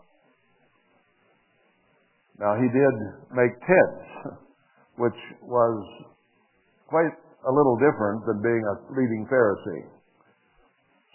[2.43, 2.95] Now he did
[3.31, 4.39] make tents,
[5.03, 5.79] which was
[6.91, 7.15] quite
[7.47, 9.87] a little different than being a leading Pharisee.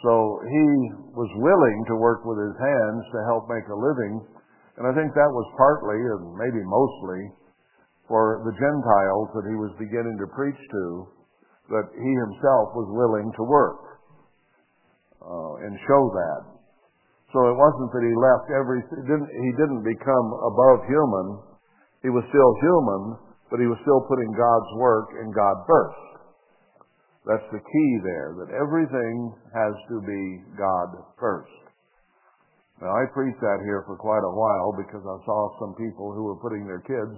[0.01, 0.67] So he
[1.13, 4.25] was willing to work with his hands to help make a living,
[4.81, 7.29] and I think that was partly, and maybe mostly,
[8.11, 11.07] for the Gentiles that he was beginning to preach to,
[11.71, 14.03] that he himself was willing to work
[15.23, 16.43] uh, and show that.
[17.31, 21.39] So it wasn't that he left every, didn't, he didn't become above human.
[22.03, 23.15] He was still human,
[23.47, 26.11] but he was still putting God's work in God first.
[27.31, 30.23] That's the key there, that everything has to be
[30.59, 31.55] God first.
[32.83, 36.27] Now I preached that here for quite a while because I saw some people who
[36.27, 37.15] were putting their kids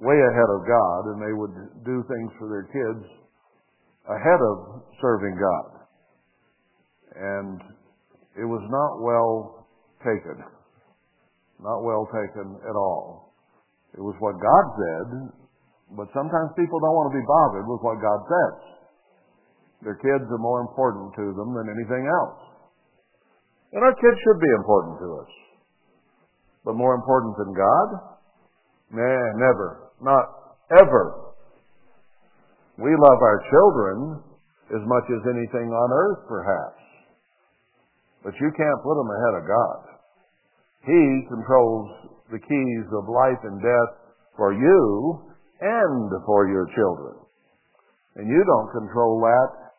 [0.00, 3.04] way ahead of God and they would do things for their kids
[4.08, 5.68] ahead of serving God.
[7.20, 7.60] And
[8.40, 9.68] it was not well
[10.00, 10.40] taken.
[11.60, 13.36] Not well taken at all.
[13.92, 15.08] It was what God said,
[15.98, 18.56] but sometimes people don't want to be bothered with what God says.
[19.82, 22.40] Their kids are more important to them than anything else.
[23.72, 25.32] And our kids should be important to us.
[26.64, 27.88] But more important than God?
[28.92, 29.89] Nah, never.
[30.02, 30.24] Not
[30.80, 31.36] ever.
[32.78, 34.22] We love our children
[34.72, 36.80] as much as anything on earth, perhaps.
[38.24, 39.80] But you can't put them ahead of God.
[40.86, 41.88] He controls
[42.32, 43.92] the keys of life and death
[44.36, 45.20] for you
[45.60, 47.20] and for your children.
[48.16, 49.70] And you don't control that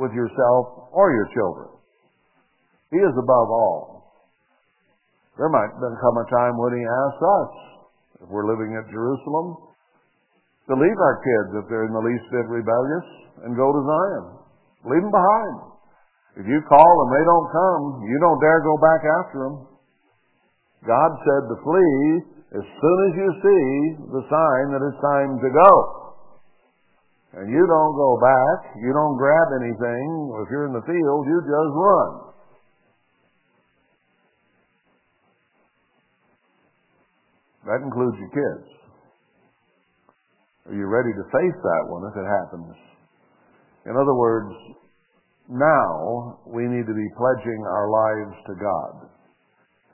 [0.00, 1.68] with yourself or your children.
[2.90, 4.12] He is above all.
[5.36, 7.50] There might come a time when he asks us,
[8.20, 9.72] if we're living at Jerusalem,
[10.68, 13.08] to leave our kids if they're in the least bit rebellious
[13.42, 14.24] and go to Zion.
[14.86, 15.56] Leave them behind.
[16.38, 19.56] If you call and they don't come, you don't dare go back after them.
[20.86, 22.00] God said to flee
[22.54, 23.66] as soon as you see
[24.14, 25.72] the sign that it's time to go.
[27.30, 30.06] And you don't go back, you don't grab anything.
[30.42, 32.29] If you're in the field, you just run.
[37.66, 38.66] That includes your kids.
[40.68, 42.72] Are you ready to face that one if it happens?
[43.84, 44.54] In other words,
[45.50, 48.92] now we need to be pledging our lives to God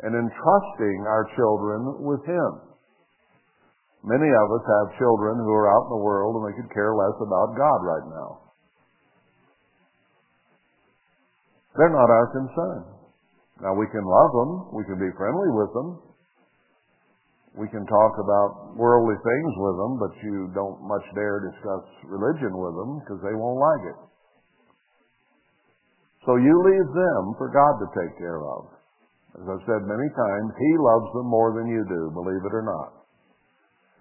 [0.04, 2.76] and entrusting our children with Him.
[4.04, 6.94] Many of us have children who are out in the world and they could care
[6.94, 8.30] less about God right now.
[11.74, 12.80] They're not our concern.
[13.64, 15.88] Now we can love them, we can be friendly with them,
[17.56, 22.52] we can talk about worldly things with them, but you don't much dare discuss religion
[22.52, 23.98] with them because they won't like it.
[26.28, 28.76] So you leave them for God to take care of.
[29.40, 32.66] As I've said many times, He loves them more than you do, believe it or
[32.66, 33.08] not.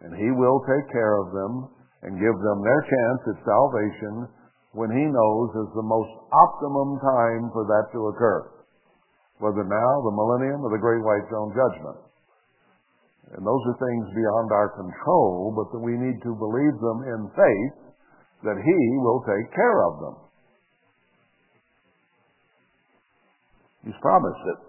[0.04, 1.72] And He will take care of them
[2.04, 4.14] and give them their chance at salvation
[4.76, 8.52] when He knows is the most optimum time for that to occur.
[9.40, 12.05] Whether now, the millennium, or the great white throne judgment.
[13.34, 17.22] And those are things beyond our control, but that we need to believe them in
[17.34, 17.76] faith
[18.46, 20.16] that He will take care of them.
[23.86, 24.60] He's promised it.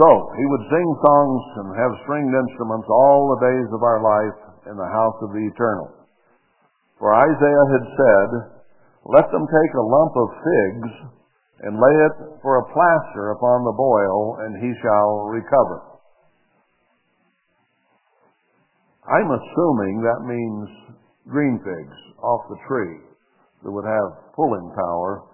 [0.00, 4.40] So, he would sing songs and have stringed instruments all the days of our life
[4.72, 5.92] in the house of the eternal.
[6.96, 8.28] For Isaiah had said,
[9.04, 11.19] Let them take a lump of figs
[11.60, 15.84] and lay it for a plaster upon the boil, and he shall recover.
[19.04, 20.68] I'm assuming that means
[21.28, 23.00] green figs off the tree
[23.64, 25.30] that would have pulling power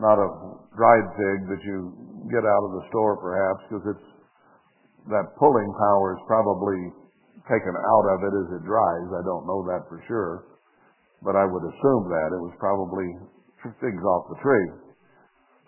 [0.00, 0.28] not a
[0.72, 1.92] dried fig that you
[2.32, 4.08] get out of the store perhaps because it's
[5.12, 6.80] that pulling power is probably
[7.44, 9.08] taken out of it as it dries.
[9.12, 10.48] I don't know that for sure,
[11.20, 13.08] but I would assume that it was probably
[13.80, 14.89] figs off the tree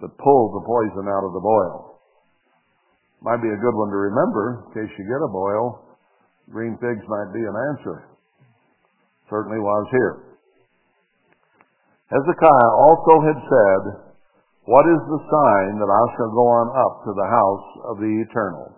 [0.03, 2.03] that pulled the poison out of the boil.
[3.23, 5.87] Might be a good one to remember in case you get a boil.
[6.51, 8.11] Green figs might be an answer.
[9.31, 10.15] Certainly was here.
[12.11, 14.13] Hezekiah also had said,
[14.63, 18.13] what is the sign that I shall go on up to the house of the
[18.23, 18.71] eternal?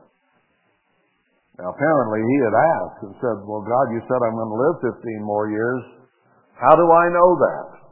[1.61, 4.97] Now, apparently, he had asked and said, Well, God, you said I'm going to live
[4.97, 5.83] 15 more years.
[6.57, 7.84] How do I know that?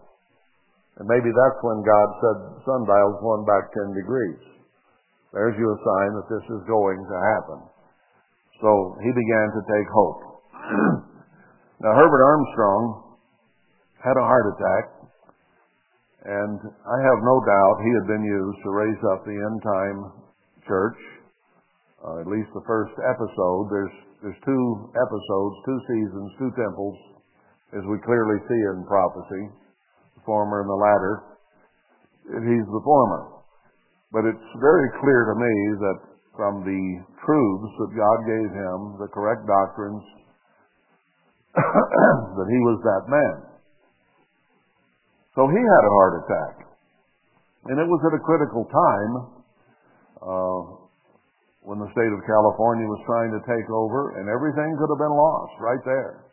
[1.01, 2.39] And maybe that's when God said,
[2.69, 4.43] Sundial's going back 10 degrees.
[5.33, 7.61] There's you a sign that this is going to happen.
[8.61, 8.71] So
[9.01, 10.21] he began to take hope.
[11.83, 13.17] now, Herbert Armstrong
[14.05, 15.03] had a heart attack
[16.23, 19.99] and I have no doubt he had been used to raise up the end time
[20.71, 20.99] church.
[22.23, 23.71] At least the first episode.
[23.71, 26.95] There's there's two episodes, two seasons, two temples,
[27.75, 29.51] as we clearly see in prophecy,
[30.25, 31.15] former and the latter.
[32.47, 33.43] He's the former.
[34.13, 35.99] But it's very clear to me that
[36.37, 36.83] from the
[37.25, 40.05] truths that God gave him, the correct doctrines,
[41.57, 43.37] that he was that man.
[45.35, 46.55] So he had a heart attack.
[47.73, 49.13] And it was at a critical time
[50.21, 50.61] uh,
[51.63, 55.15] when the state of California was trying to take over, and everything could have been
[55.15, 56.32] lost right there.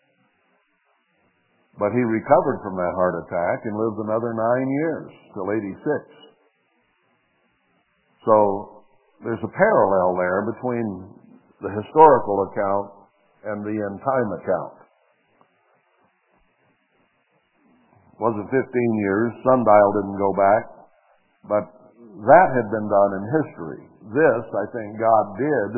[1.80, 5.80] But he recovered from that heart attack and lived another nine years, till 86.
[8.28, 8.84] So
[9.24, 10.86] there's a parallel there between
[11.64, 12.88] the historical account
[13.48, 14.80] and the end time account.
[18.20, 18.60] wasn't 15
[19.00, 19.32] years.
[19.48, 20.64] Sundial didn't go back.
[21.48, 21.66] But
[22.28, 23.82] that had been done in history.
[24.12, 25.72] This, I think, God did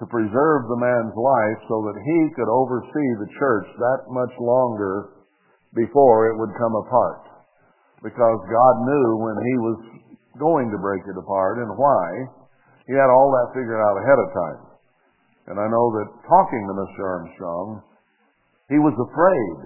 [0.00, 5.13] to preserve the man's life so that he could oversee the church that much longer
[5.74, 7.22] before it would come apart.
[8.02, 9.78] Because God knew when he was
[10.38, 12.08] going to break it apart and why.
[12.86, 14.62] He had all that figured out ahead of time.
[15.46, 17.00] And I know that talking to Mr.
[17.04, 17.82] Armstrong,
[18.68, 19.58] he was afraid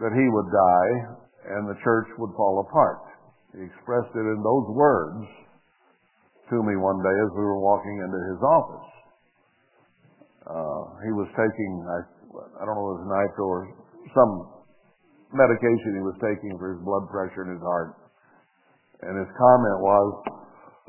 [0.00, 0.92] that he would die
[1.54, 3.02] and the church would fall apart.
[3.52, 5.26] He expressed it in those words
[6.50, 8.88] to me one day as we were walking into his office.
[10.50, 11.98] Uh, he was taking, I,
[12.58, 13.62] I don't know, it was nitro or
[14.14, 14.62] some
[15.32, 17.94] medication he was taking for his blood pressure and his heart.
[19.06, 20.08] And his comment was,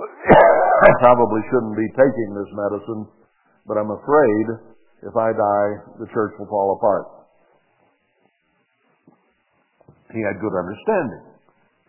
[0.87, 3.03] I probably shouldn't be taking this medicine,
[3.69, 4.45] but I'm afraid
[5.01, 7.05] if I die, the church will fall apart.
[10.13, 11.31] He had good understanding.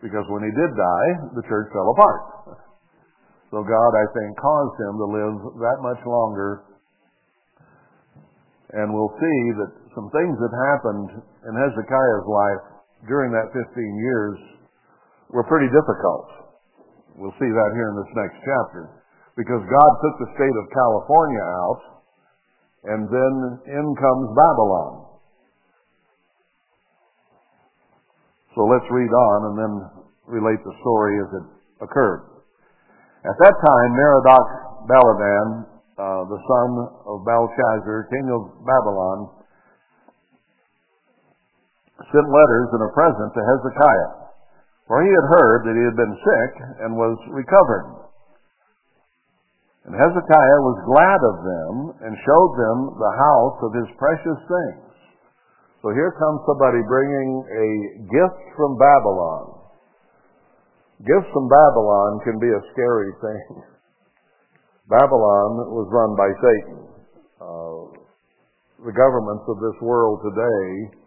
[0.01, 2.21] Because when he did die, the church fell apart.
[3.51, 6.63] So God, I think, caused him to live that much longer.
[8.73, 12.63] And we'll see that some things that happened in Hezekiah's life
[13.07, 14.37] during that 15 years
[15.29, 16.27] were pretty difficult.
[17.17, 18.89] We'll see that here in this next chapter.
[19.37, 21.81] Because God took the state of California out,
[22.85, 23.33] and then
[23.69, 24.93] in comes Babylon.
[28.53, 29.73] So let's read on and then
[30.29, 31.45] relate the story as it
[31.81, 32.29] occurred.
[33.25, 34.49] At that time, Merodach
[34.85, 35.47] Baladan,
[35.97, 36.69] uh, the son
[37.07, 39.42] of Belshazzar, king of Babylon,
[42.11, 44.11] sent letters and a present to Hezekiah,
[44.87, 46.51] for he had heard that he had been sick
[46.83, 48.03] and was recovering.
[49.83, 51.73] And Hezekiah was glad of them
[52.07, 54.93] and showed them the house of his precious things.
[55.83, 57.69] So here comes somebody bringing a
[58.07, 59.59] gift from Babylon.
[61.03, 63.47] Gifts from Babylon can be a scary thing.
[64.87, 66.79] Babylon was run by Satan.
[67.43, 67.81] Uh,
[68.87, 71.02] the governments of this world today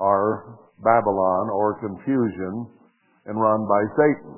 [0.00, 2.66] are Babylon or confusion
[3.28, 4.34] and run by Satan.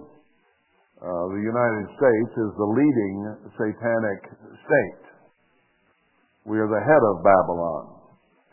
[0.98, 3.16] Uh, the United States is the leading
[3.54, 4.20] satanic
[4.66, 5.04] state.
[6.44, 8.02] We are the head of Babylon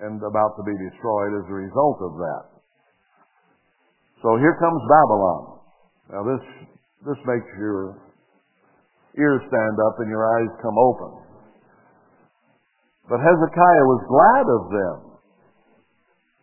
[0.06, 2.46] and about to be destroyed as a result of that.
[4.22, 5.42] So here comes Babylon.
[6.14, 6.44] Now this
[7.06, 8.02] this makes your
[9.18, 11.12] ears stand up and your eyes come open.
[13.10, 15.09] But Hezekiah was glad of them.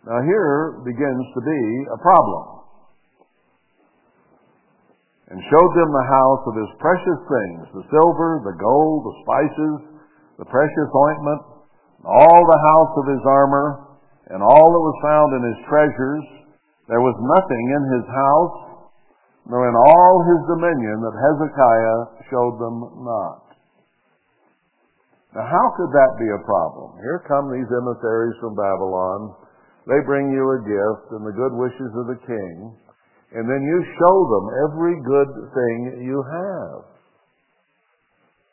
[0.06, 2.62] Now here begins to be a problem.
[5.26, 9.76] And showed them the house of his precious things, the silver, the gold, the spices,
[10.38, 11.42] the precious ointment,
[12.06, 13.98] all the house of his armor,
[14.30, 16.24] and all that was found in his treasures.
[16.86, 18.58] There was nothing in his house,
[19.50, 21.98] nor in all his dominion that Hezekiah
[22.30, 23.42] showed them not.
[25.34, 27.02] Now, how could that be a problem?
[27.02, 29.45] Here come these emissaries from Babylon.
[29.86, 32.74] They bring you a gift and the good wishes of the king,
[33.38, 36.96] and then you show them every good thing you have.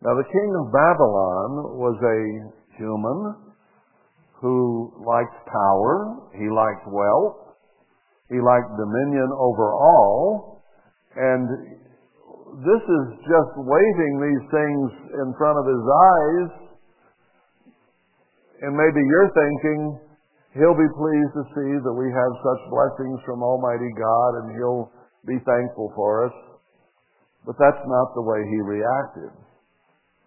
[0.06, 2.20] Now, the king of Babylon was a
[2.78, 3.54] human
[4.42, 7.56] who liked power, he liked wealth,
[8.30, 10.62] he liked dominion over all,
[11.16, 11.48] and
[12.62, 16.50] this is just waving these things in front of his eyes,
[18.62, 20.13] and maybe you're thinking,
[20.58, 24.90] he'll be pleased to see that we have such blessings from Almighty God, and he'll
[25.26, 26.36] be thankful for us.
[27.46, 29.32] But that's not the way he reacted.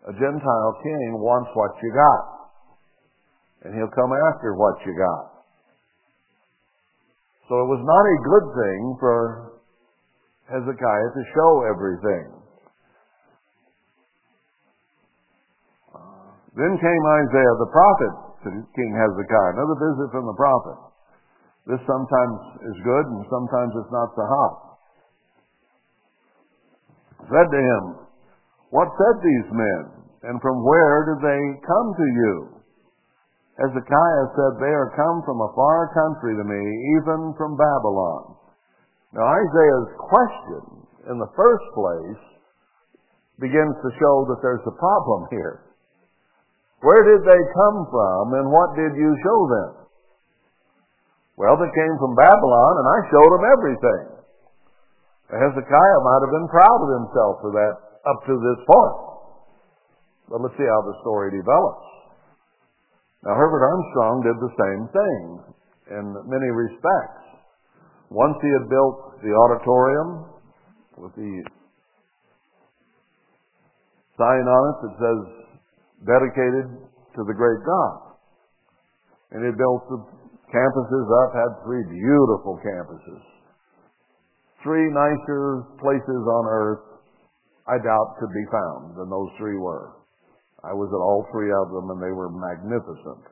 [0.07, 2.37] A Gentile king wants what you got
[3.67, 5.43] and he'll come after what you got.
[7.51, 9.19] So it was not a good thing for
[10.47, 12.27] Hezekiah to show everything.
[16.55, 19.59] Then came Isaiah the prophet to King Hezekiah.
[19.59, 20.79] Another visit from the prophet.
[21.67, 24.55] This sometimes is good and sometimes it's not so hot.
[27.27, 27.83] Said to him,
[28.71, 29.83] What said these men?
[30.31, 32.35] And from where did they come to you?
[33.59, 36.63] Hezekiah said, They are come from a far country to me,
[37.03, 38.39] even from Babylon.
[39.11, 40.63] Now, Isaiah's question,
[41.11, 42.23] in the first place,
[43.43, 45.66] begins to show that there's a problem here.
[46.87, 49.71] Where did they come from, and what did you show them?
[51.35, 54.05] Well, they came from Babylon, and I showed them everything.
[55.27, 57.75] Hezekiah might have been proud of himself for that
[58.07, 58.99] up to this point.
[60.31, 61.91] But let's see how the story develops.
[63.27, 65.23] Now, Herbert Armstrong did the same thing
[65.91, 67.51] in many respects.
[68.15, 70.31] Once he had built the auditorium
[71.03, 71.35] with the
[74.15, 75.21] sign on it that says,
[76.05, 76.67] dedicated
[77.17, 78.19] to the great God.
[79.33, 80.01] And he built the
[80.53, 83.25] campuses up, had three beautiful campuses.
[84.63, 86.85] Three nicer places on earth,
[87.67, 89.97] I doubt, could be found than those three were.
[90.65, 93.23] I was at all three of them, and they were magnificent.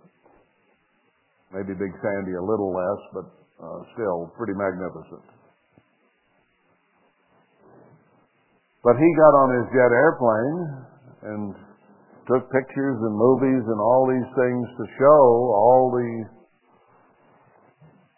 [1.51, 3.27] Maybe Big Sandy a little less, but
[3.63, 5.23] uh, still pretty magnificent.
[8.85, 10.59] But he got on his jet airplane
[11.25, 11.55] and
[12.27, 15.23] took pictures and movies and all these things to show
[15.53, 16.25] all the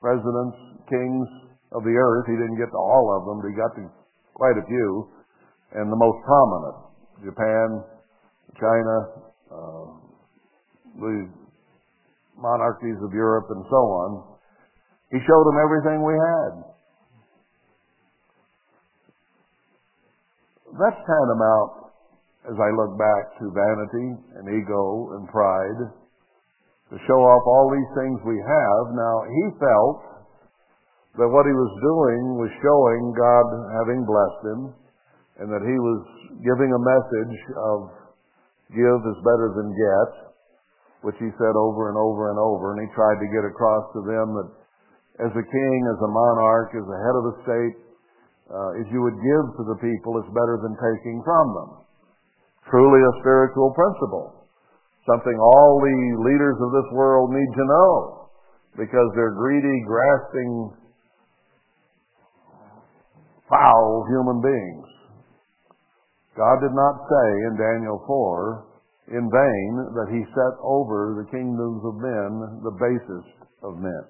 [0.00, 1.26] presidents, kings
[1.74, 2.26] of the earth.
[2.30, 3.90] He didn't get to all of them, but he got to
[4.34, 5.10] quite a few.
[5.74, 6.78] And the most prominent,
[7.26, 7.68] Japan,
[8.54, 8.96] China,
[9.50, 9.86] uh,
[11.02, 11.28] the
[12.38, 14.38] monarchies of Europe, and so on.
[15.10, 16.52] He showed them everything we had.
[20.78, 21.85] That's tantamount,
[22.46, 25.80] as I look back, to vanity and ego and pride
[26.90, 28.84] to show off all these things we have.
[28.94, 29.98] Now, he felt
[31.18, 33.46] that what he was doing was showing God
[33.82, 34.62] having blessed him
[35.42, 36.00] and that he was
[36.46, 37.78] giving a message of
[38.74, 40.10] Give is better than get,
[41.06, 42.74] which he said over and over and over.
[42.74, 44.50] And he tried to get across to them that
[45.22, 47.76] as a king, as a monarch, as a head of the state,
[48.50, 51.70] uh, if you would give to the people, it's better than taking from them.
[52.70, 54.48] Truly a spiritual principle.
[55.06, 58.30] Something all the leaders of this world need to know
[58.74, 60.74] because they're greedy, grasping,
[63.48, 64.88] foul human beings.
[66.36, 68.66] God did not say in Daniel 4
[69.14, 74.04] in vain that he set over the kingdoms of men the basest of men.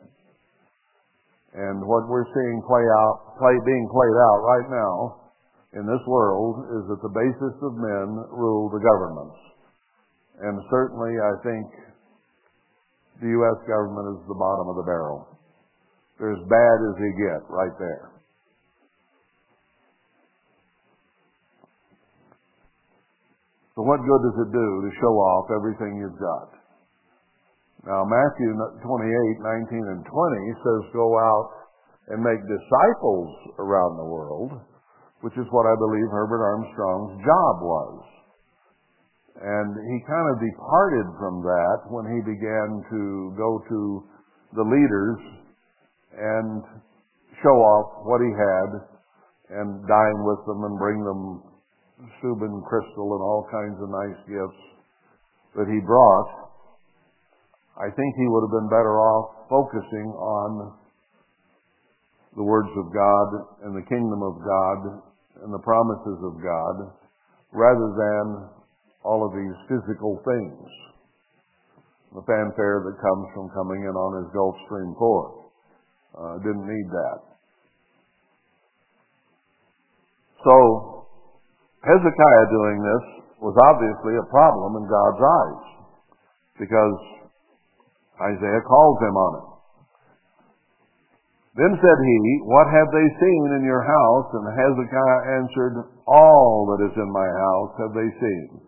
[1.53, 5.26] And what we're seeing play out, play, being played out right now
[5.75, 9.39] in this world is that the basest of men rule the governments.
[10.39, 11.67] And certainly I think
[13.21, 13.59] the U.S.
[13.67, 15.27] government is the bottom of the barrel.
[16.19, 18.17] They're as bad as they get right there.
[23.77, 26.49] So what good does it do to show off everything you've got?
[27.85, 31.51] Now Matthew 28, 19 and 20 says go out
[32.09, 34.53] and make disciples around the world,
[35.21, 37.95] which is what I believe Herbert Armstrong's job was.
[39.37, 43.03] And he kind of departed from that when he began to
[43.37, 43.81] go to
[44.57, 45.19] the leaders
[46.17, 46.65] and
[47.45, 48.71] show off what he had
[49.61, 51.43] and dine with them and bring them
[52.19, 54.63] Steuben crystal and all kinds of nice gifts
[55.57, 56.47] that he brought,
[57.77, 60.77] I think he would have been better off focusing on
[62.37, 63.29] the words of God
[63.65, 64.79] and the kingdom of God
[65.43, 66.93] and the promises of God
[67.53, 68.53] rather than
[69.03, 70.69] all of these physical things.
[72.13, 75.45] The fanfare that comes from coming in on his Gulfstream 4.
[76.17, 77.19] Uh, didn't need that.
[80.45, 81.09] So,
[81.85, 83.05] Hezekiah doing this
[83.41, 85.65] was obviously a problem in God's eyes
[86.61, 86.99] because
[88.21, 89.56] Isaiah calls him on it.
[91.57, 94.29] Then said he, What have they seen in your house?
[94.37, 98.61] And Hezekiah answered, All that is in my house have they seen.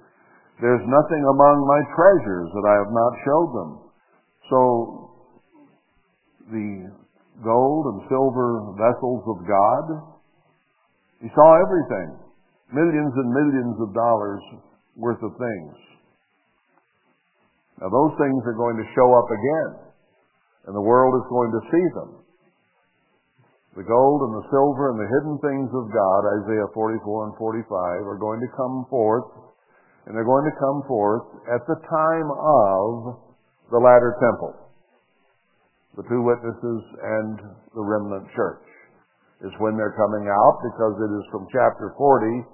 [0.64, 3.70] There's nothing among my treasures that I have not showed them.
[4.49, 4.61] So
[6.49, 6.70] the
[7.45, 9.84] gold and silver vessels of God,
[11.20, 12.16] he saw everything
[12.72, 14.43] millions and millions of dollars
[14.97, 15.76] worth of things.
[17.84, 19.70] Now those things are going to show up again,
[20.66, 22.28] and the world is going to see them.
[23.79, 28.11] The gold and the silver and the hidden things of God, Isaiah 44 and 45,
[28.11, 29.31] are going to come forth,
[30.03, 33.22] and they're going to come forth at the time of
[33.70, 34.51] the latter temple.
[35.95, 37.39] The two witnesses and
[37.70, 38.66] the remnant church
[39.47, 42.51] is when they're coming out because it is from chapter 40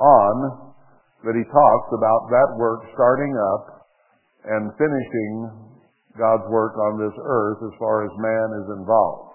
[0.00, 0.34] on
[1.20, 3.92] that he talks about that work starting up
[4.48, 5.52] and finishing
[6.16, 9.31] God's work on this earth as far as man is involved.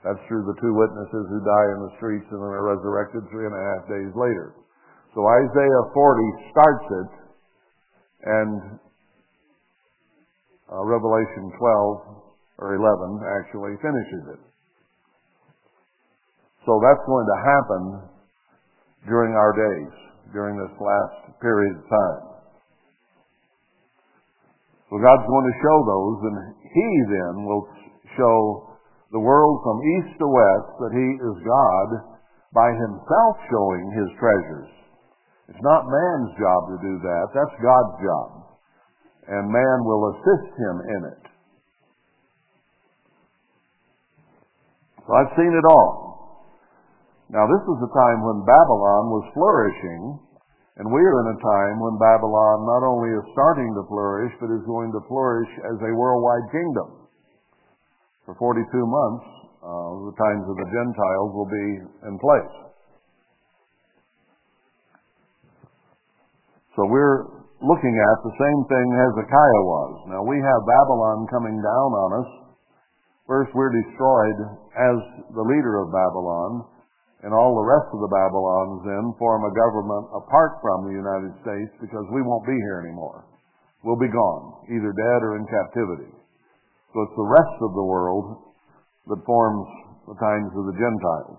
[0.00, 3.44] That's through the two witnesses who die in the streets and then are resurrected three
[3.44, 4.56] and a half days later.
[5.12, 7.12] So Isaiah 40 starts it,
[8.24, 8.52] and
[10.72, 14.42] uh, Revelation 12, or 11 actually, finishes it.
[16.64, 17.82] So that's going to happen
[19.04, 19.92] during our days,
[20.32, 22.22] during this last period of time.
[24.88, 26.36] So God's going to show those, and
[26.72, 27.64] He then will
[28.16, 28.69] show
[29.10, 31.88] the world from east to west that He is God
[32.54, 34.70] by Himself showing His treasures.
[35.50, 37.24] It's not man's job to do that.
[37.34, 38.28] That's God's job.
[39.26, 41.24] And man will assist Him in it.
[45.06, 46.10] So I've seen it all.
[47.30, 50.18] Now, this was a time when Babylon was flourishing,
[50.78, 54.54] and we are in a time when Babylon not only is starting to flourish, but
[54.54, 56.99] is going to flourish as a worldwide kingdom.
[58.30, 59.26] For 42 months,
[59.58, 61.68] uh, the times of the Gentiles will be
[62.06, 62.54] in place.
[66.78, 67.26] So we're
[67.58, 69.92] looking at the same thing Hezekiah was.
[70.14, 72.30] Now we have Babylon coming down on us.
[73.26, 74.38] First, we're destroyed
[74.78, 74.96] as
[75.34, 76.70] the leader of Babylon
[77.26, 81.34] and all the rest of the Babylons then form a government apart from the United
[81.42, 83.26] States because we won't be here anymore.
[83.82, 86.19] We'll be gone, either dead or in captivity.
[86.90, 88.26] So it's the rest of the world
[89.06, 89.66] that forms
[90.10, 91.38] the times of the Gentiles.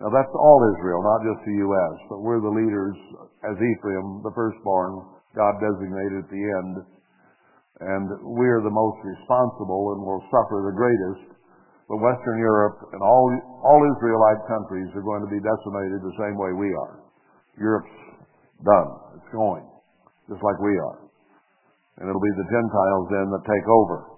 [0.00, 2.96] Now that's all Israel, not just the U.S., but we're the leaders
[3.44, 5.04] as Ephraim, the firstborn,
[5.36, 6.74] God designated at the end.
[7.80, 11.30] And we're the most responsible and will suffer the greatest
[11.90, 13.26] but Western Europe and all,
[13.66, 17.02] all Israelite countries are going to be decimated the same way we are.
[17.58, 17.90] Europe's
[18.62, 18.90] done.
[19.18, 19.66] It's going.
[20.30, 21.10] Just like we are.
[21.98, 24.09] And it'll be the Gentiles then that take over.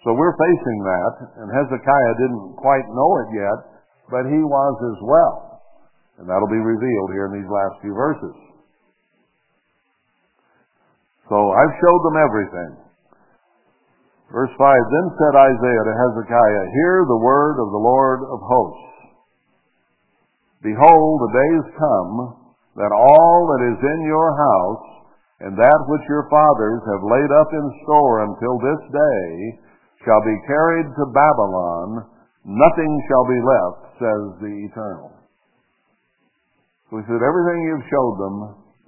[0.00, 3.58] So we're facing that, and Hezekiah didn't quite know it yet,
[4.08, 5.36] but he was as well.
[6.16, 8.36] And that'll be revealed here in these last few verses.
[11.28, 12.72] So I've showed them everything.
[14.32, 18.90] Verse 5 Then said Isaiah to Hezekiah, Hear the word of the Lord of hosts.
[20.62, 22.12] Behold, the days come
[22.76, 24.86] that all that is in your house
[25.40, 29.28] and that which your fathers have laid up in store until this day
[30.04, 35.12] shall be carried to Babylon, Nothing shall be left, says the Eternal.
[36.88, 38.36] So he said, everything you've showed them,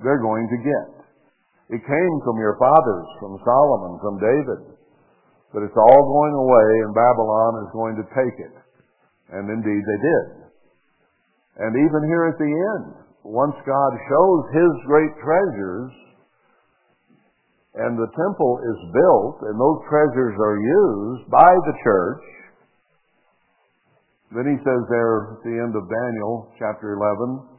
[0.01, 0.91] they're going to get.
[1.77, 4.63] It came from your fathers, from Solomon, from David.
[5.53, 8.57] But it's all going away and Babylon is going to take it.
[9.37, 10.27] And indeed they did.
[11.61, 12.89] And even here at the end,
[13.29, 15.93] once God shows His great treasures,
[17.75, 22.25] and the temple is built, and those treasures are used by the church,
[24.33, 27.53] then he says there at the end of Daniel chapter 11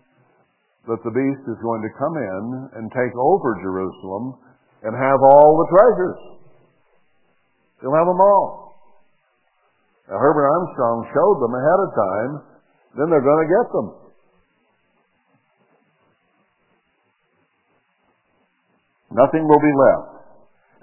[0.90, 2.44] that the beast is going to come in
[2.78, 4.38] and take over Jerusalem
[4.84, 6.22] and have all the treasures.
[7.82, 8.74] He'll have them all.
[10.10, 12.34] Now, Herbert Armstrong showed them ahead of time,
[13.00, 14.03] then they're going to get them.
[19.14, 20.14] Nothing will be left.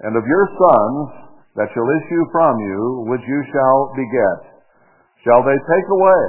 [0.07, 2.79] And of your sons that shall issue from you,
[3.11, 4.39] which you shall beget,
[5.27, 6.23] shall they take away,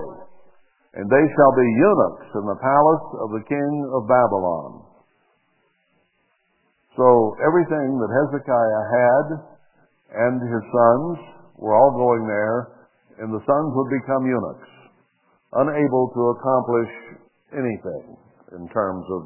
[0.98, 4.82] and they shall be eunuchs in the palace of the king of Babylon.
[6.98, 7.06] So
[7.40, 9.26] everything that Hezekiah had
[10.26, 11.16] and his sons
[11.56, 12.84] were all going there,
[13.22, 14.72] and the sons would become eunuchs,
[15.54, 16.92] unable to accomplish
[17.54, 18.16] anything
[18.58, 19.22] in terms of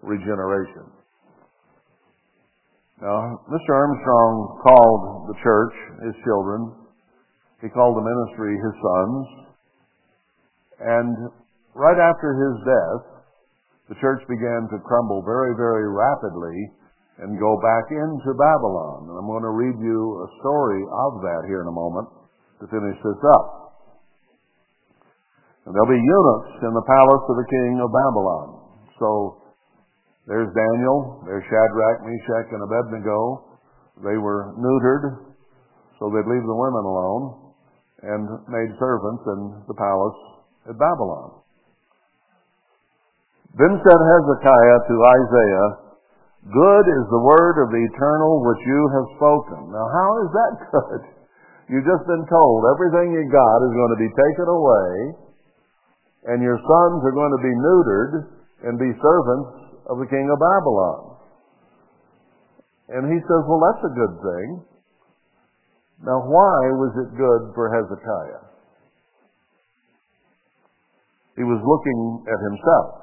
[0.00, 1.01] regeneration.
[3.02, 3.74] Now, Mr.
[3.74, 5.74] Armstrong called the church
[6.06, 6.70] his children.
[7.58, 9.22] He called the ministry his sons.
[10.78, 11.10] And
[11.74, 13.02] right after his death,
[13.90, 16.70] the church began to crumble very, very rapidly
[17.18, 19.10] and go back into Babylon.
[19.10, 22.06] And I'm going to read you a story of that here in a moment
[22.62, 23.46] to finish this up.
[25.66, 28.46] And there'll be eunuchs in the palace of the king of Babylon.
[29.02, 29.41] So
[30.26, 31.18] there's Daniel.
[31.26, 33.58] There's Shadrach, Meshach, and Abednego.
[34.06, 35.34] They were neutered,
[35.98, 37.24] so they'd leave the women alone,
[38.06, 40.20] and made servants in the palace
[40.70, 41.42] at Babylon.
[43.58, 45.68] Then said Hezekiah to Isaiah,
[46.42, 49.60] Good is the word of the eternal which you have spoken.
[49.70, 51.02] Now, how is that good?
[51.70, 54.90] You've just been told everything you got is going to be taken away,
[56.30, 58.12] and your sons are going to be neutered
[58.66, 61.00] and be servants of the king of Babylon.
[62.92, 64.48] And he says, well, that's a good thing.
[66.02, 68.52] Now, why was it good for Hezekiah?
[71.38, 73.02] He was looking at himself.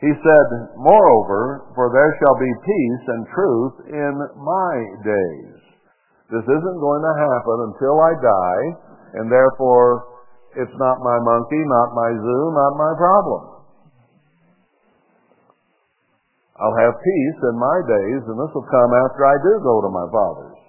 [0.00, 0.48] He said,
[0.80, 4.74] Moreover, for there shall be peace and truth in my
[5.04, 5.56] days.
[6.32, 8.64] This isn't going to happen until I die,
[9.20, 10.24] and therefore
[10.56, 13.59] it's not my monkey, not my zoo, not my problem.
[16.60, 19.90] I'll have peace in my days, and this will come after I do go to
[19.90, 20.60] my father's.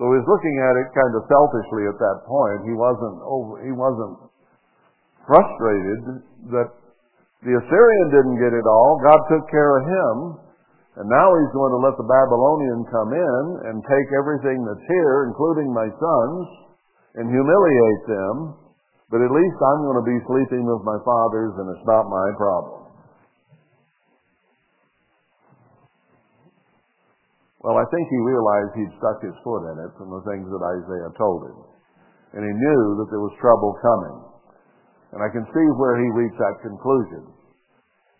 [0.00, 2.64] So he was looking at it kind of selfishly at that point.
[2.64, 4.16] He wasn't over, he wasn't
[5.28, 6.24] frustrated
[6.56, 6.72] that
[7.44, 9.00] the Assyrian didn't get it all.
[9.04, 10.16] God took care of him.
[10.98, 15.30] And now he's going to let the Babylonian come in and take everything that's here,
[15.30, 16.40] including my sons,
[17.14, 18.58] and humiliate them.
[19.08, 22.28] But at least I'm going to be sleeping with my fathers, and it's not my
[22.36, 22.79] problem.
[27.60, 30.64] Well, I think he realized he'd stuck his foot in it from the things that
[30.64, 31.58] Isaiah told him.
[32.32, 34.16] And he knew that there was trouble coming.
[35.12, 37.28] And I can see where he reached that conclusion.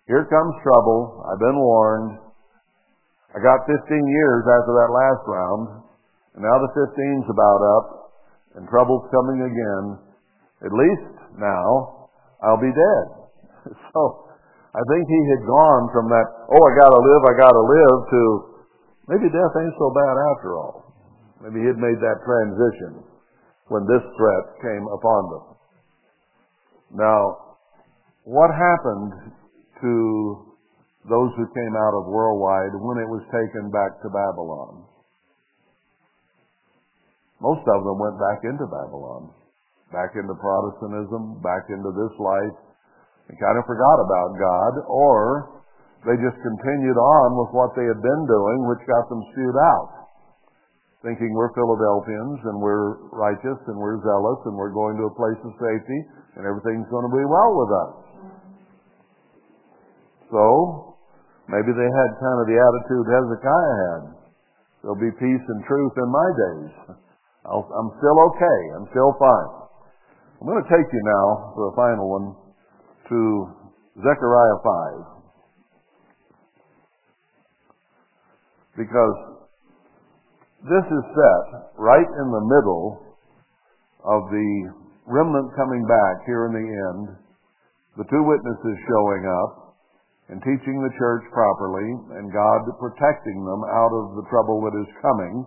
[0.04, 1.24] Here comes trouble.
[1.24, 2.20] I've been warned.
[3.32, 5.64] I got 15 years after that last round.
[6.36, 7.86] And now the 15's about up.
[8.60, 9.84] And trouble's coming again.
[10.68, 12.10] At least now
[12.44, 13.04] I'll be dead.
[13.94, 14.00] so
[14.76, 18.20] I think he had gone from that, oh, I gotta live, I gotta live, to
[19.08, 20.90] Maybe death ain't so bad after all.
[21.40, 23.04] Maybe he'd made that transition
[23.68, 25.44] when this threat came upon them.
[27.00, 27.56] Now,
[28.24, 29.32] what happened
[29.80, 29.92] to
[31.08, 34.84] those who came out of worldwide when it was taken back to Babylon?
[37.40, 39.32] Most of them went back into Babylon,
[39.88, 42.58] back into Protestantism, back into this life,
[43.32, 45.59] and kind of forgot about God, or
[46.08, 50.08] they just continued on with what they had been doing, which got them spewed out.
[51.04, 55.40] Thinking we're Philadelphians and we're righteous and we're zealous and we're going to a place
[55.44, 56.00] of safety
[56.36, 57.92] and everything's going to be well with us.
[60.32, 60.44] So,
[61.52, 64.02] maybe they had kind of the attitude Hezekiah had.
[64.80, 66.72] There'll be peace and truth in my days.
[67.44, 68.58] i am still okay.
[68.76, 69.50] I'm still fine.
[70.40, 72.26] I'm going to take you now for the final one
[73.12, 73.20] to
[74.00, 74.60] Zechariah
[75.12, 75.19] 5.
[78.80, 79.44] Because
[80.64, 83.12] this is set right in the middle
[84.08, 84.50] of the
[85.04, 87.04] remnant coming back here in the end,
[88.00, 89.76] the two witnesses showing up
[90.32, 95.02] and teaching the church properly, and God protecting them out of the trouble that is
[95.04, 95.44] coming.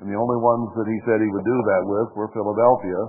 [0.00, 3.00] And the only ones that he said he would do that with were Philadelphia.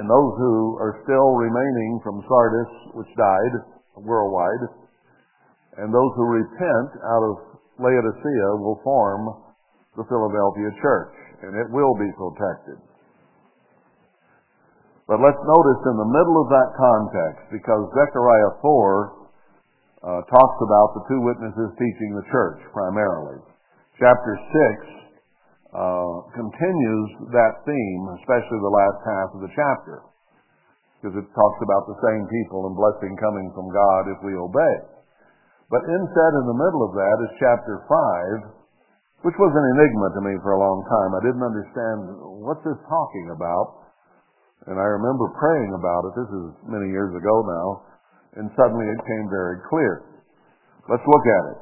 [0.00, 3.54] And those who are still remaining from Sardis, which died
[4.00, 4.81] worldwide,
[5.80, 7.34] and those who repent out of
[7.80, 9.32] Laodicea will form
[9.96, 11.14] the Philadelphia church,
[11.44, 12.80] and it will be protected.
[15.08, 19.22] But let's notice in the middle of that context, because Zechariah 4
[20.02, 23.38] uh, talks about the two witnesses teaching the church primarily.
[24.00, 25.02] Chapter 6
[25.72, 30.04] uh, continues that theme, especially the last half of the chapter,
[31.00, 35.01] because it talks about the same people and blessing coming from God if we obey.
[35.72, 40.20] But instead, in the middle of that is chapter 5, which was an enigma to
[40.20, 41.10] me for a long time.
[41.16, 41.98] I didn't understand
[42.44, 43.88] what's this talking about.
[44.68, 46.12] And I remember praying about it.
[46.20, 47.68] This is many years ago now.
[48.36, 50.12] And suddenly it came very clear.
[50.92, 51.58] Let's look at it.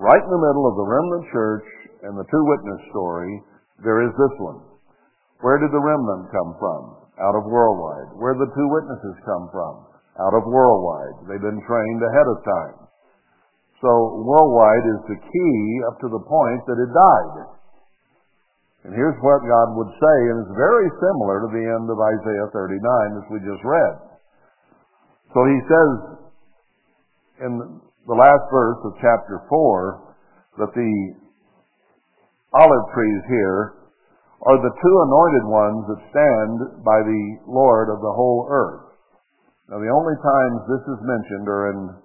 [0.00, 1.68] Right in the middle of the remnant church
[2.00, 3.32] and the two witness story,
[3.84, 4.60] there is this one.
[5.44, 6.82] Where did the remnant come from?
[7.20, 8.16] Out of worldwide.
[8.18, 9.84] Where did the two witnesses come from?
[10.16, 11.28] Out of worldwide.
[11.28, 12.83] They've been trained ahead of time.
[13.84, 15.60] So worldwide is the key
[15.92, 17.36] up to the point that it died.
[18.88, 22.48] And here's what God would say, and it's very similar to the end of Isaiah
[22.48, 23.94] 39 as we just read.
[25.36, 25.90] So he says
[27.44, 27.52] in
[28.08, 30.16] the last verse of chapter 4
[30.64, 30.94] that the
[32.56, 33.84] olive trees here
[34.48, 38.96] are the two anointed ones that stand by the Lord of the whole earth.
[39.68, 42.03] Now the only times this is mentioned are in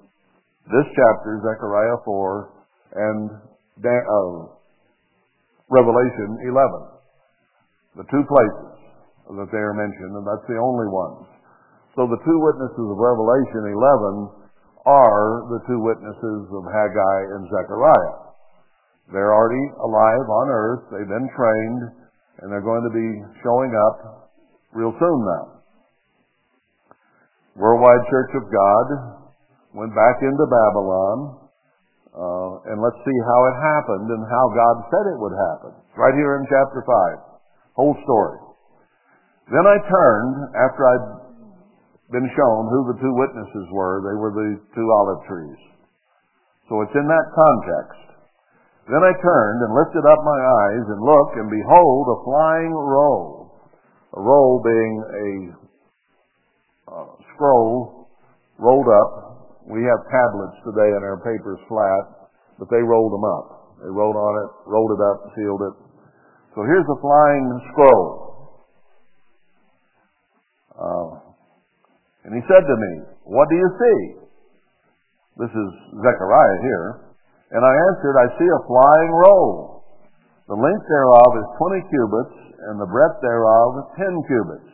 [0.69, 2.53] this chapter, Zechariah 4,
[2.93, 4.53] and uh,
[5.65, 7.97] Revelation 11.
[7.97, 8.69] The two places
[9.33, 11.25] that they are mentioned, and that's the only ones.
[11.97, 18.29] So the two witnesses of Revelation 11 are the two witnesses of Haggai and Zechariah.
[19.09, 21.81] They're already alive on earth, they've been trained,
[22.41, 23.09] and they're going to be
[23.41, 24.29] showing up
[24.77, 25.45] real soon now.
[27.57, 29.18] Worldwide Church of God
[29.73, 31.17] went back into Babylon,
[32.09, 35.71] uh, and let's see how it happened and how God said it would happen.
[35.93, 37.77] Right here in chapter 5.
[37.77, 38.39] Whole story.
[39.53, 41.09] Then I turned, after I'd
[42.11, 45.61] been shown who the two witnesses were, they were the two olive trees.
[46.69, 48.09] So it's in that context.
[48.89, 53.53] Then I turned and lifted up my eyes and looked, and behold, a flying roll.
[54.17, 55.29] A roll being a
[56.89, 58.09] uh, scroll
[58.57, 59.28] rolled up
[59.69, 63.77] we have tablets today and our paper's flat, but they rolled them up.
[63.85, 65.75] They wrote on it, rolled it up, sealed it.
[66.57, 68.09] So here's the flying scroll.
[70.73, 71.09] Uh,
[72.25, 72.91] and he said to me,
[73.29, 73.99] What do you see?
[75.37, 75.69] This is
[76.01, 77.13] Zechariah here.
[77.53, 79.85] And I answered, I see a flying roll.
[80.49, 84.71] The length thereof is 20 cubits, and the breadth thereof 10 cubits.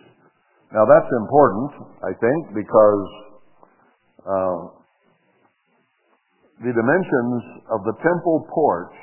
[0.72, 3.04] Now that's important, I think, because
[4.26, 4.85] uh,
[6.64, 8.96] the dimensions of the temple porch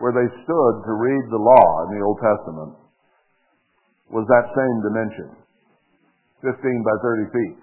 [0.00, 2.72] where they stood to read the law in the Old Testament
[4.08, 5.28] was that same dimension,
[6.40, 7.58] 15 by 30 feet.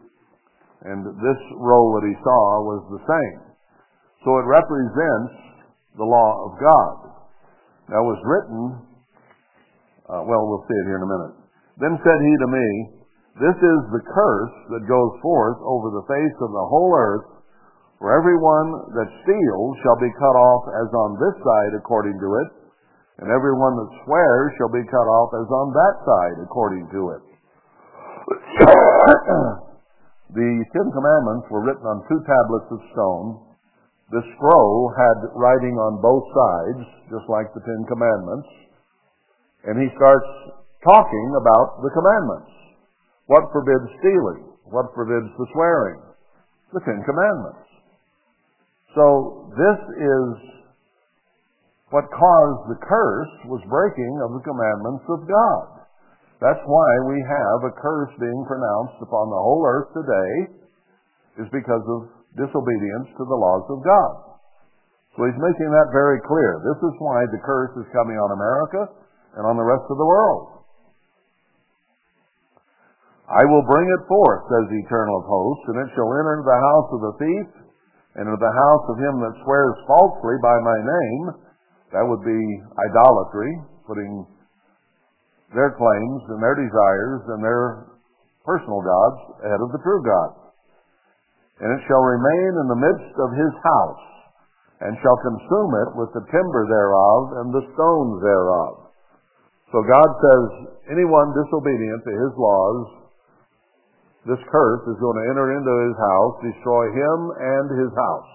[0.82, 3.40] And this roll that he saw was the same.
[4.26, 5.34] So it represents
[5.98, 6.96] the law of God.
[7.90, 8.62] Now was written,
[10.10, 11.34] uh, well, we'll see it here in a minute.
[11.78, 12.68] Then said he to me,
[13.42, 17.41] This is the curse that goes forth over the face of the whole earth
[18.02, 22.50] for everyone that steals shall be cut off as on this side according to it,
[23.22, 27.22] and everyone that swears shall be cut off as on that side according to it.
[30.34, 33.38] the Ten Commandments were written on two tablets of stone.
[34.10, 36.82] The scroll had writing on both sides,
[37.14, 38.50] just like the Ten Commandments.
[39.70, 42.50] And he starts talking about the commandments.
[43.30, 44.58] What forbids stealing?
[44.74, 46.02] What forbids the swearing?
[46.74, 47.71] The Ten Commandments.
[48.92, 50.28] So this is
[51.96, 55.88] what caused the curse was breaking of the commandments of God.
[56.44, 60.34] That's why we have a curse being pronounced upon the whole earth today
[61.46, 64.40] is because of disobedience to the laws of God.
[65.16, 66.60] So he's making that very clear.
[66.64, 68.82] This is why the curse is coming on America
[69.36, 70.64] and on the rest of the world.
[73.32, 76.60] I will bring it forth, says the eternal of hosts, and it shall enter the
[76.60, 77.61] house of the thief
[78.20, 81.24] and of the house of him that swears falsely by my name,
[81.96, 82.42] that would be
[82.76, 83.52] idolatry,
[83.88, 84.28] putting
[85.56, 87.92] their claims and their desires and their
[88.44, 90.32] personal gods ahead of the true God.
[91.62, 94.06] And it shall remain in the midst of his house,
[94.82, 98.74] and shall consume it with the timber thereof and the stones thereof.
[99.72, 100.44] So God says,
[100.92, 103.01] anyone disobedient to his laws,
[104.26, 108.32] this curse is going to enter into his house, destroy him and his house.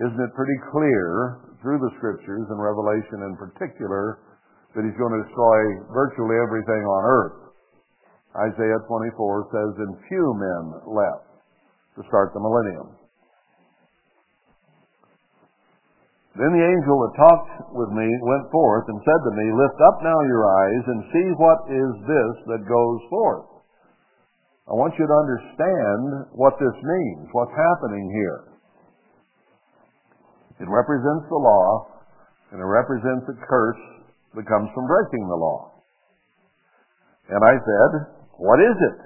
[0.00, 4.24] Isn't it pretty clear through the scriptures and Revelation in particular
[4.72, 5.60] that he's going to destroy
[5.92, 7.38] virtually everything on earth?
[8.48, 11.28] Isaiah 24 says, and few men left
[11.98, 12.94] to start the millennium.
[16.38, 19.98] Then the angel that talked with me went forth and said to me, Lift up
[20.06, 23.57] now your eyes and see what is this that goes forth.
[24.68, 28.52] I want you to understand what this means, what's happening here.
[30.60, 31.88] It represents the law,
[32.52, 33.82] and it represents a curse
[34.36, 35.72] that comes from breaking the law.
[37.32, 37.90] And I said,
[38.36, 38.98] What is it?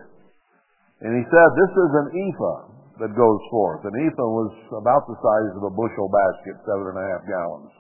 [1.07, 2.61] And he said, This is an ephah
[3.07, 3.87] that goes forth.
[3.87, 7.73] An ephah was about the size of a bushel basket, seven and a half gallons.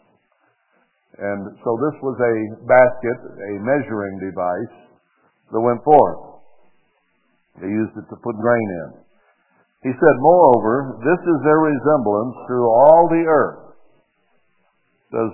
[1.19, 4.77] And so this was a basket, a measuring device
[5.51, 6.32] that went forth.
[7.61, 8.89] They used it to put grain in.
[9.85, 13.63] He said, Moreover, this is their resemblance through all the earth.
[15.13, 15.33] Says,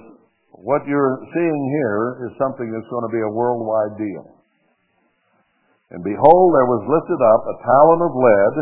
[0.59, 4.27] what you're seeing here is something that's going to be a worldwide deal.
[5.95, 8.55] And behold, there was lifted up a talent of lead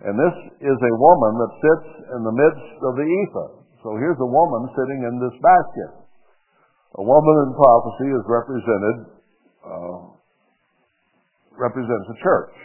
[0.00, 3.52] and this is a woman that sits in the midst of the ephah.
[3.84, 5.92] So here's a woman sitting in this basket.
[6.96, 8.96] A woman in prophecy is represented,
[9.60, 9.98] uh,
[11.60, 12.56] represents a church.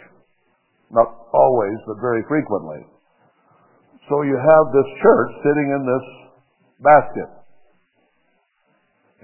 [0.90, 2.80] Not always, but very frequently.
[4.08, 6.06] So you have this church sitting in this
[6.80, 7.30] basket.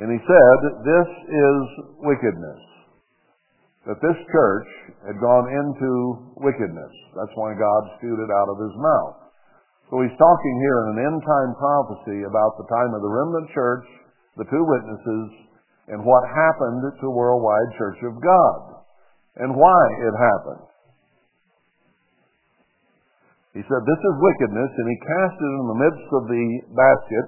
[0.02, 1.60] And he said, this is
[2.04, 2.62] wickedness
[3.86, 4.68] that this church
[5.02, 5.90] had gone into
[6.38, 6.94] wickedness.
[7.18, 9.18] That's why God spewed it out of his mouth.
[9.90, 13.50] So he's talking here in an end time prophecy about the time of the remnant
[13.50, 13.86] church,
[14.38, 15.26] the two witnesses,
[15.90, 18.71] and what happened to worldwide church of God,
[19.36, 20.66] and why it happened.
[23.52, 27.26] He said, This is wickedness, and he cast it in the midst of the basket,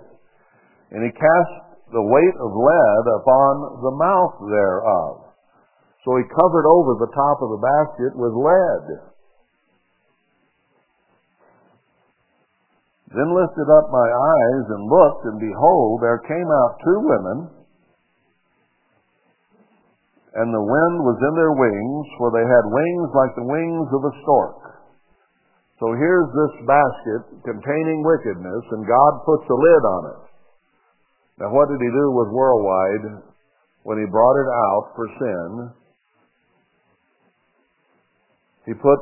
[0.96, 1.55] and he cast
[1.92, 3.52] the weight of lead upon
[3.84, 5.12] the mouth thereof.
[6.05, 8.84] So he covered over the top of the basket with lead.
[13.14, 17.63] Then lifted up my eyes and looked, and behold, there came out two women,
[20.35, 24.03] and the wind was in their wings, for they had wings like the wings of
[24.03, 24.74] a stork.
[25.78, 30.22] So here's this basket containing wickedness, and God puts a lid on it.
[31.39, 33.26] Now, what did he do with worldwide
[33.82, 35.49] when he brought it out for sin?
[38.70, 39.01] He put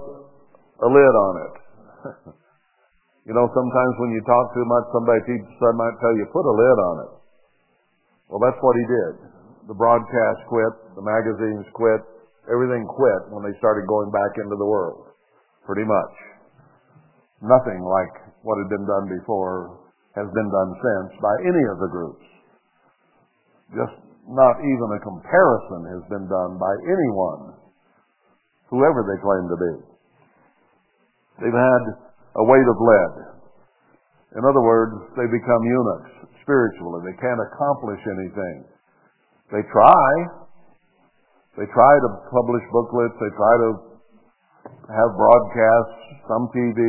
[0.81, 1.55] a lid on it.
[3.29, 5.21] you know, sometimes when you talk too much, somebody
[5.77, 7.13] might tell you, put a lid on it.
[8.33, 9.13] Well, that's what he did.
[9.69, 12.03] The broadcast quit, the magazines quit,
[12.49, 15.13] everything quit when they started going back into the world.
[15.65, 16.15] Pretty much.
[17.43, 19.83] Nothing like what had been done before
[20.15, 22.27] has been done since by any of the groups.
[23.73, 23.97] Just
[24.29, 27.59] not even a comparison has been done by anyone
[28.71, 29.75] whoever they claim to be.
[31.43, 31.83] They've had
[32.37, 33.15] a weight of lead.
[34.37, 37.05] In other words, they become eunuchs spiritually.
[37.05, 38.65] They can't accomplish anything.
[39.53, 40.09] They try.
[41.57, 43.17] They try to publish booklets.
[43.21, 43.71] They try to
[44.89, 46.81] have broadcasts, some TV,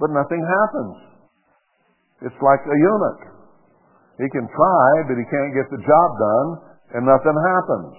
[0.00, 0.96] but nothing happens.
[2.24, 3.22] It's like a eunuch.
[4.16, 6.48] He can try, but he can't get the job done,
[6.94, 7.94] and nothing happens.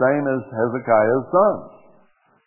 [0.00, 1.80] Same as Hezekiah's sons.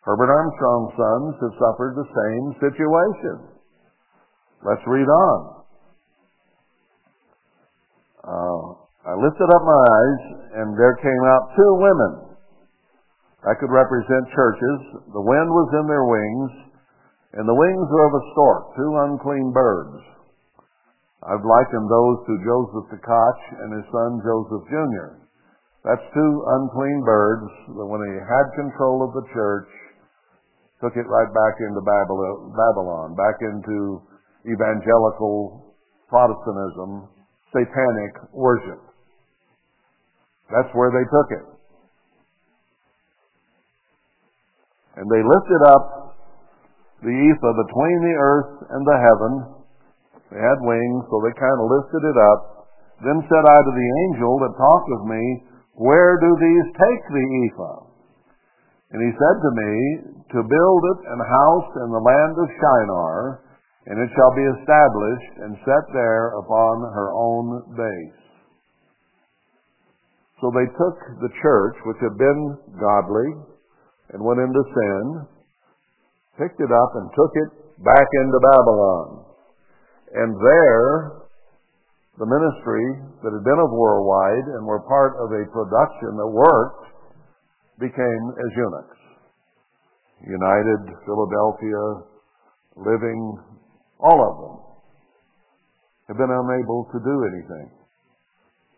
[0.02, 3.54] Herbert Armstrong's sons have suffered the same situation.
[4.66, 5.40] Let's read on.
[8.24, 10.22] Uh, I lifted up my eyes,
[10.64, 12.12] and there came out two women.
[13.44, 14.80] That could represent churches.
[15.12, 16.52] The wind was in their wings,
[17.36, 20.00] and the wings were of a stork, two unclean birds.
[21.28, 25.20] I've likened those to Joseph Tkach and his son Joseph Jr.
[25.84, 26.34] That's two
[26.64, 29.68] unclean birds that when he had control of the church,
[30.80, 34.00] took it right back into Babylon, back into
[34.48, 35.76] evangelical
[36.08, 37.12] Protestantism,
[37.52, 38.93] satanic worship.
[40.54, 41.46] That's where they took it.
[45.02, 46.14] And they lifted up
[47.02, 49.34] the ephah between the earth and the heaven.
[50.30, 52.70] They had wings, so they kind of lifted it up.
[53.02, 55.24] Then said I to the angel that talked with me,
[55.82, 57.82] Where do these take the ephah?
[58.94, 59.74] And he said to me,
[60.38, 63.42] To build it an house in the land of Shinar,
[63.90, 68.23] and it shall be established and set there upon her own base.
[70.44, 72.42] So they took the church, which had been
[72.76, 73.32] godly,
[74.12, 75.04] and went into sin,
[76.36, 79.08] picked it up and took it back into Babylon.
[80.12, 81.24] And there,
[82.20, 86.92] the ministry that had been of worldwide and were part of a production that worked
[87.80, 89.00] became as eunuchs.
[90.28, 92.12] United, Philadelphia,
[92.84, 93.40] Living,
[93.96, 94.56] all of them
[96.12, 97.72] have been unable to do anything.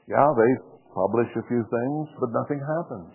[0.06, 3.12] Yeah, they publish a few things, but nothing happens.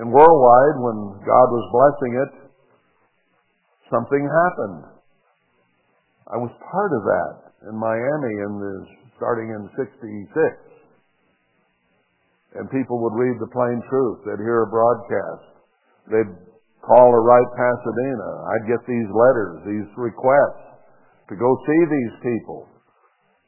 [0.00, 2.32] And worldwide, when God was blessing it,
[3.92, 4.84] something happened.
[6.32, 7.34] I was part of that
[7.70, 8.74] in Miami in the,
[9.16, 10.66] starting in 66.
[12.56, 14.24] And people would read the plain truth.
[14.24, 15.44] They'd hear a broadcast.
[16.08, 16.32] They'd
[16.80, 18.30] call or write Pasadena.
[18.48, 20.66] I'd get these letters, these requests
[21.28, 22.66] to go see these people.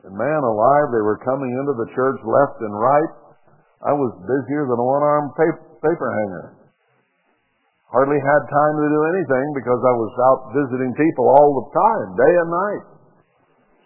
[0.07, 3.13] And man alive, they were coming into the church left and right.
[3.83, 6.55] I was busier than a one-armed paper hanger.
[7.91, 12.09] Hardly had time to do anything because I was out visiting people all the time,
[12.15, 12.85] day and night.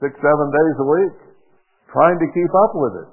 [0.05, 1.17] Six, seven days a week.
[1.95, 3.11] Trying to keep up with it.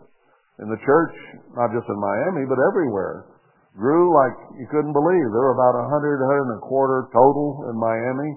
[0.60, 1.16] And the church,
[1.56, 3.32] not just in Miami, but everywhere,
[3.80, 5.28] grew like you couldn't believe.
[5.32, 8.32] There were about a hundred, hundred and a quarter total in Miami,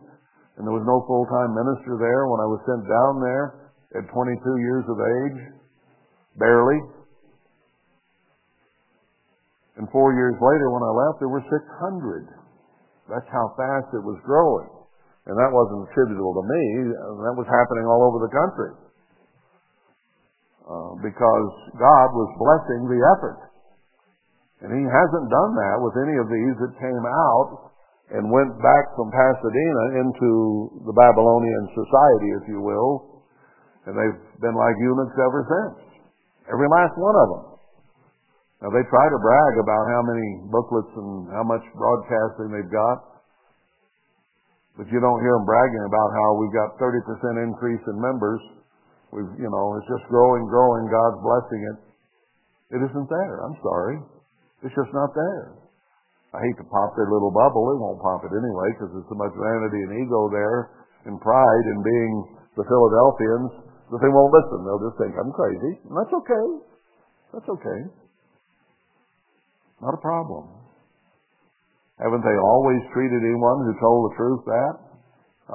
[0.54, 3.61] and there was no full-time minister there when I was sent down there
[3.96, 5.38] at 22 years of age,
[6.40, 6.80] barely.
[9.76, 11.52] And four years later, when I left, there were 600.
[13.08, 14.68] That's how fast it was growing.
[15.28, 16.64] And that wasn't attributable to me.
[17.22, 18.72] That was happening all over the country.
[20.62, 23.40] Uh, because God was blessing the effort.
[24.62, 27.72] And He hasn't done that with any of these that came out
[28.14, 30.30] and went back from Pasadena into
[30.86, 33.11] the Babylonian society, if you will.
[33.86, 35.92] And they've been like eunuchs ever since.
[36.46, 37.44] Every last one of them.
[38.62, 43.12] Now they try to brag about how many booklets and how much broadcasting they've got,
[44.78, 48.40] but you don't hear them bragging about how we've got 30% increase in members.
[49.10, 50.88] We've, you know, it's just growing, growing.
[50.88, 51.78] God's blessing it.
[52.78, 53.34] It isn't there.
[53.44, 54.00] I'm sorry.
[54.64, 55.58] It's just not there.
[56.32, 57.66] I hate to pop their little bubble.
[57.74, 60.72] It won't pop it anyway because there's so much vanity and ego there
[61.04, 62.14] and pride in being
[62.56, 64.64] the Philadelphians that they won't listen.
[64.64, 65.72] They'll just think I'm crazy.
[65.84, 66.46] And that's okay.
[67.36, 67.80] That's okay.
[69.84, 70.48] Not a problem.
[72.00, 74.74] Haven't they always treated anyone who told the truth that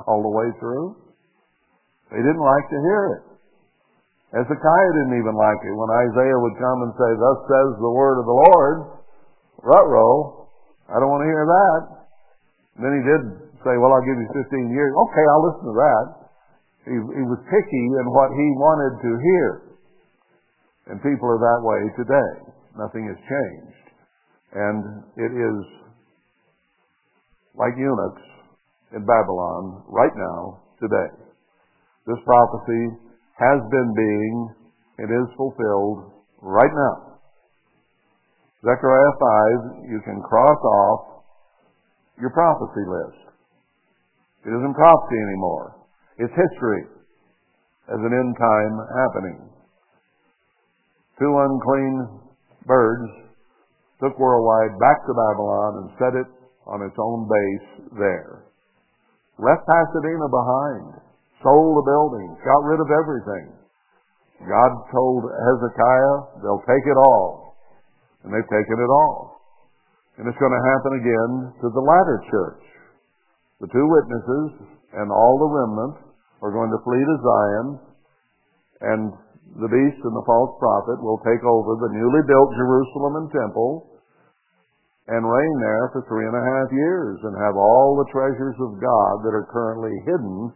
[0.05, 0.95] all the way through?
[2.13, 3.23] They didn't like to hear it.
[4.37, 8.21] Hezekiah didn't even like it when Isaiah would come and say, Thus says the word
[8.21, 8.77] of the Lord.
[9.63, 10.45] Rut-row.
[10.93, 11.81] I don't want to hear that.
[12.77, 13.21] And then he did
[13.65, 14.91] say, Well, I'll give you 15 years.
[14.93, 16.26] Okay, I'll listen to that.
[16.87, 19.47] He, was picky in what he wanted to hear.
[20.87, 22.31] And people are that way today.
[22.79, 23.85] Nothing has changed.
[24.55, 25.57] And it is
[27.59, 28.23] like eunuchs
[28.95, 31.11] in Babylon right now, today.
[32.07, 32.83] This prophecy
[33.35, 34.35] has been being,
[35.03, 37.19] it is fulfilled right now.
[38.63, 39.15] Zechariah
[39.83, 41.23] 5, you can cross off
[42.19, 43.27] your prophecy list.
[44.45, 45.76] It isn't prophecy anymore.
[46.17, 46.83] It's history
[47.93, 49.39] as an end time happening.
[51.21, 51.95] Two unclean
[52.65, 53.09] birds
[54.01, 56.29] took worldwide back to Babylon and set it
[56.65, 58.49] on its own base there.
[59.37, 61.01] Left Pasadena behind,
[61.45, 63.53] sold the buildings, got rid of everything.
[64.41, 67.57] God told Hezekiah, they'll take it all.
[68.25, 69.37] And they've taken it all.
[70.17, 71.31] And it's going to happen again
[71.61, 72.63] to the latter church.
[73.61, 76.06] The two witnesses and all the remnant
[76.41, 77.67] are going to flee to Zion,
[78.81, 79.01] and
[79.57, 83.97] the beast and the false prophet will take over the newly built Jerusalem and temple
[85.07, 88.75] and reign there for three and a half years and have all the treasures of
[88.83, 90.51] God that are currently hidden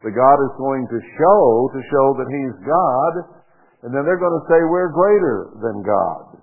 [0.00, 1.44] that God is going to show
[1.76, 3.12] to show that He's God,
[3.84, 6.40] and then they're going to say we're greater than God.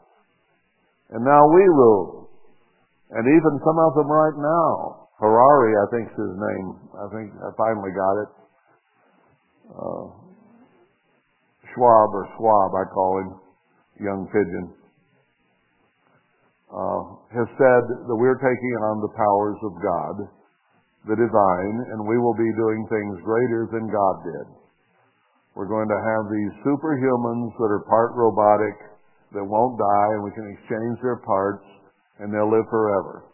[1.18, 2.30] And now we rule.
[3.10, 6.68] And even some of them right now, Harari, I think's his name.
[6.94, 8.30] I think I finally got it.
[9.72, 10.06] Uh,
[11.74, 13.30] Schwab or Schwab, I call him,
[14.00, 14.66] young pigeon,
[16.72, 20.16] uh, has said that we're taking on the powers of God,
[21.08, 24.48] the divine, and we will be doing things greater than God did.
[25.56, 28.78] We're going to have these superhumans that are part robotic,
[29.34, 31.66] that won't die and we can exchange their parts
[32.20, 33.28] and they'll live forever.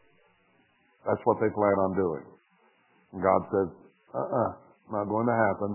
[1.05, 2.25] That's what they plan on doing.
[3.13, 3.69] And God says,
[4.15, 4.51] uh-uh,
[4.91, 5.71] not going to happen.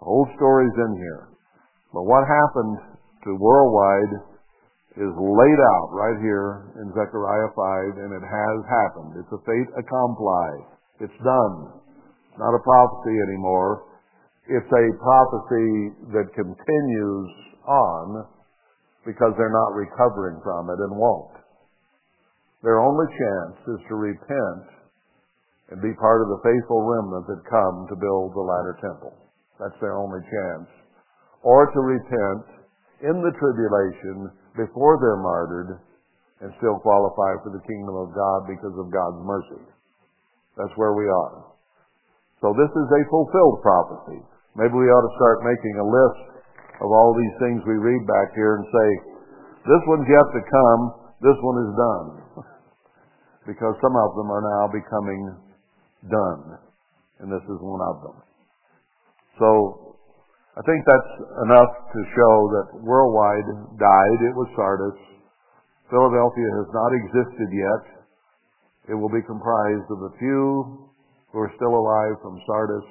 [0.00, 1.28] Whole story's in here.
[1.92, 4.36] But what happened to worldwide
[4.96, 9.12] is laid out right here in Zechariah 5, and it has happened.
[9.20, 10.64] It's a fait accompli.
[11.04, 11.56] It's done.
[12.32, 13.84] It's not a prophecy anymore.
[14.48, 17.28] It's a prophecy that continues
[17.68, 18.24] on
[19.04, 21.36] because they're not recovering from it and won't.
[22.62, 24.64] Their only chance is to repent
[25.70, 29.25] and be part of the faithful remnant that come to build the latter temple.
[29.58, 30.68] That's their only chance.
[31.42, 32.44] Or to repent
[33.04, 35.80] in the tribulation before they're martyred
[36.40, 39.64] and still qualify for the kingdom of God because of God's mercy.
[40.56, 41.48] That's where we are.
[42.44, 44.20] So this is a fulfilled prophecy.
[44.56, 46.20] Maybe we ought to start making a list
[46.80, 48.88] of all these things we read back here and say,
[49.64, 50.82] this one's yet to come,
[51.24, 52.08] this one is done.
[53.48, 55.22] because some of them are now becoming
[56.12, 56.60] done.
[57.20, 58.25] And this is one of them.
[59.38, 59.96] So,
[60.56, 61.12] I think that's
[61.44, 64.18] enough to show that worldwide died.
[64.24, 64.96] It was Sardis.
[65.92, 67.82] Philadelphia has not existed yet.
[68.88, 70.88] It will be comprised of a few
[71.28, 72.88] who are still alive from Sardis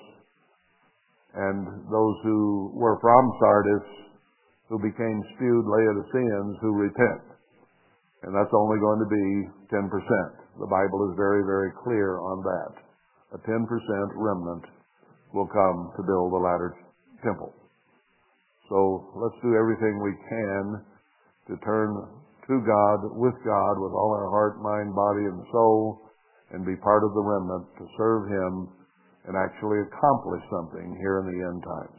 [1.33, 3.87] and those who were from Sardis
[4.69, 7.25] who became spewed Laodiceans who repent.
[8.23, 9.27] And that's only going to be
[9.73, 9.89] 10%.
[10.61, 12.73] The Bible is very, very clear on that.
[13.33, 13.65] A 10%
[14.15, 14.65] remnant
[15.35, 16.79] will come to build the latter
[17.19, 17.51] temple.
[18.71, 20.63] So let's do everything we can
[21.51, 21.91] to turn
[22.47, 26.01] to God, with God, with all our heart, mind, body, and soul,
[26.51, 28.69] and be part of the remnant to serve Him
[29.27, 31.93] and actually accomplish something here in the end time.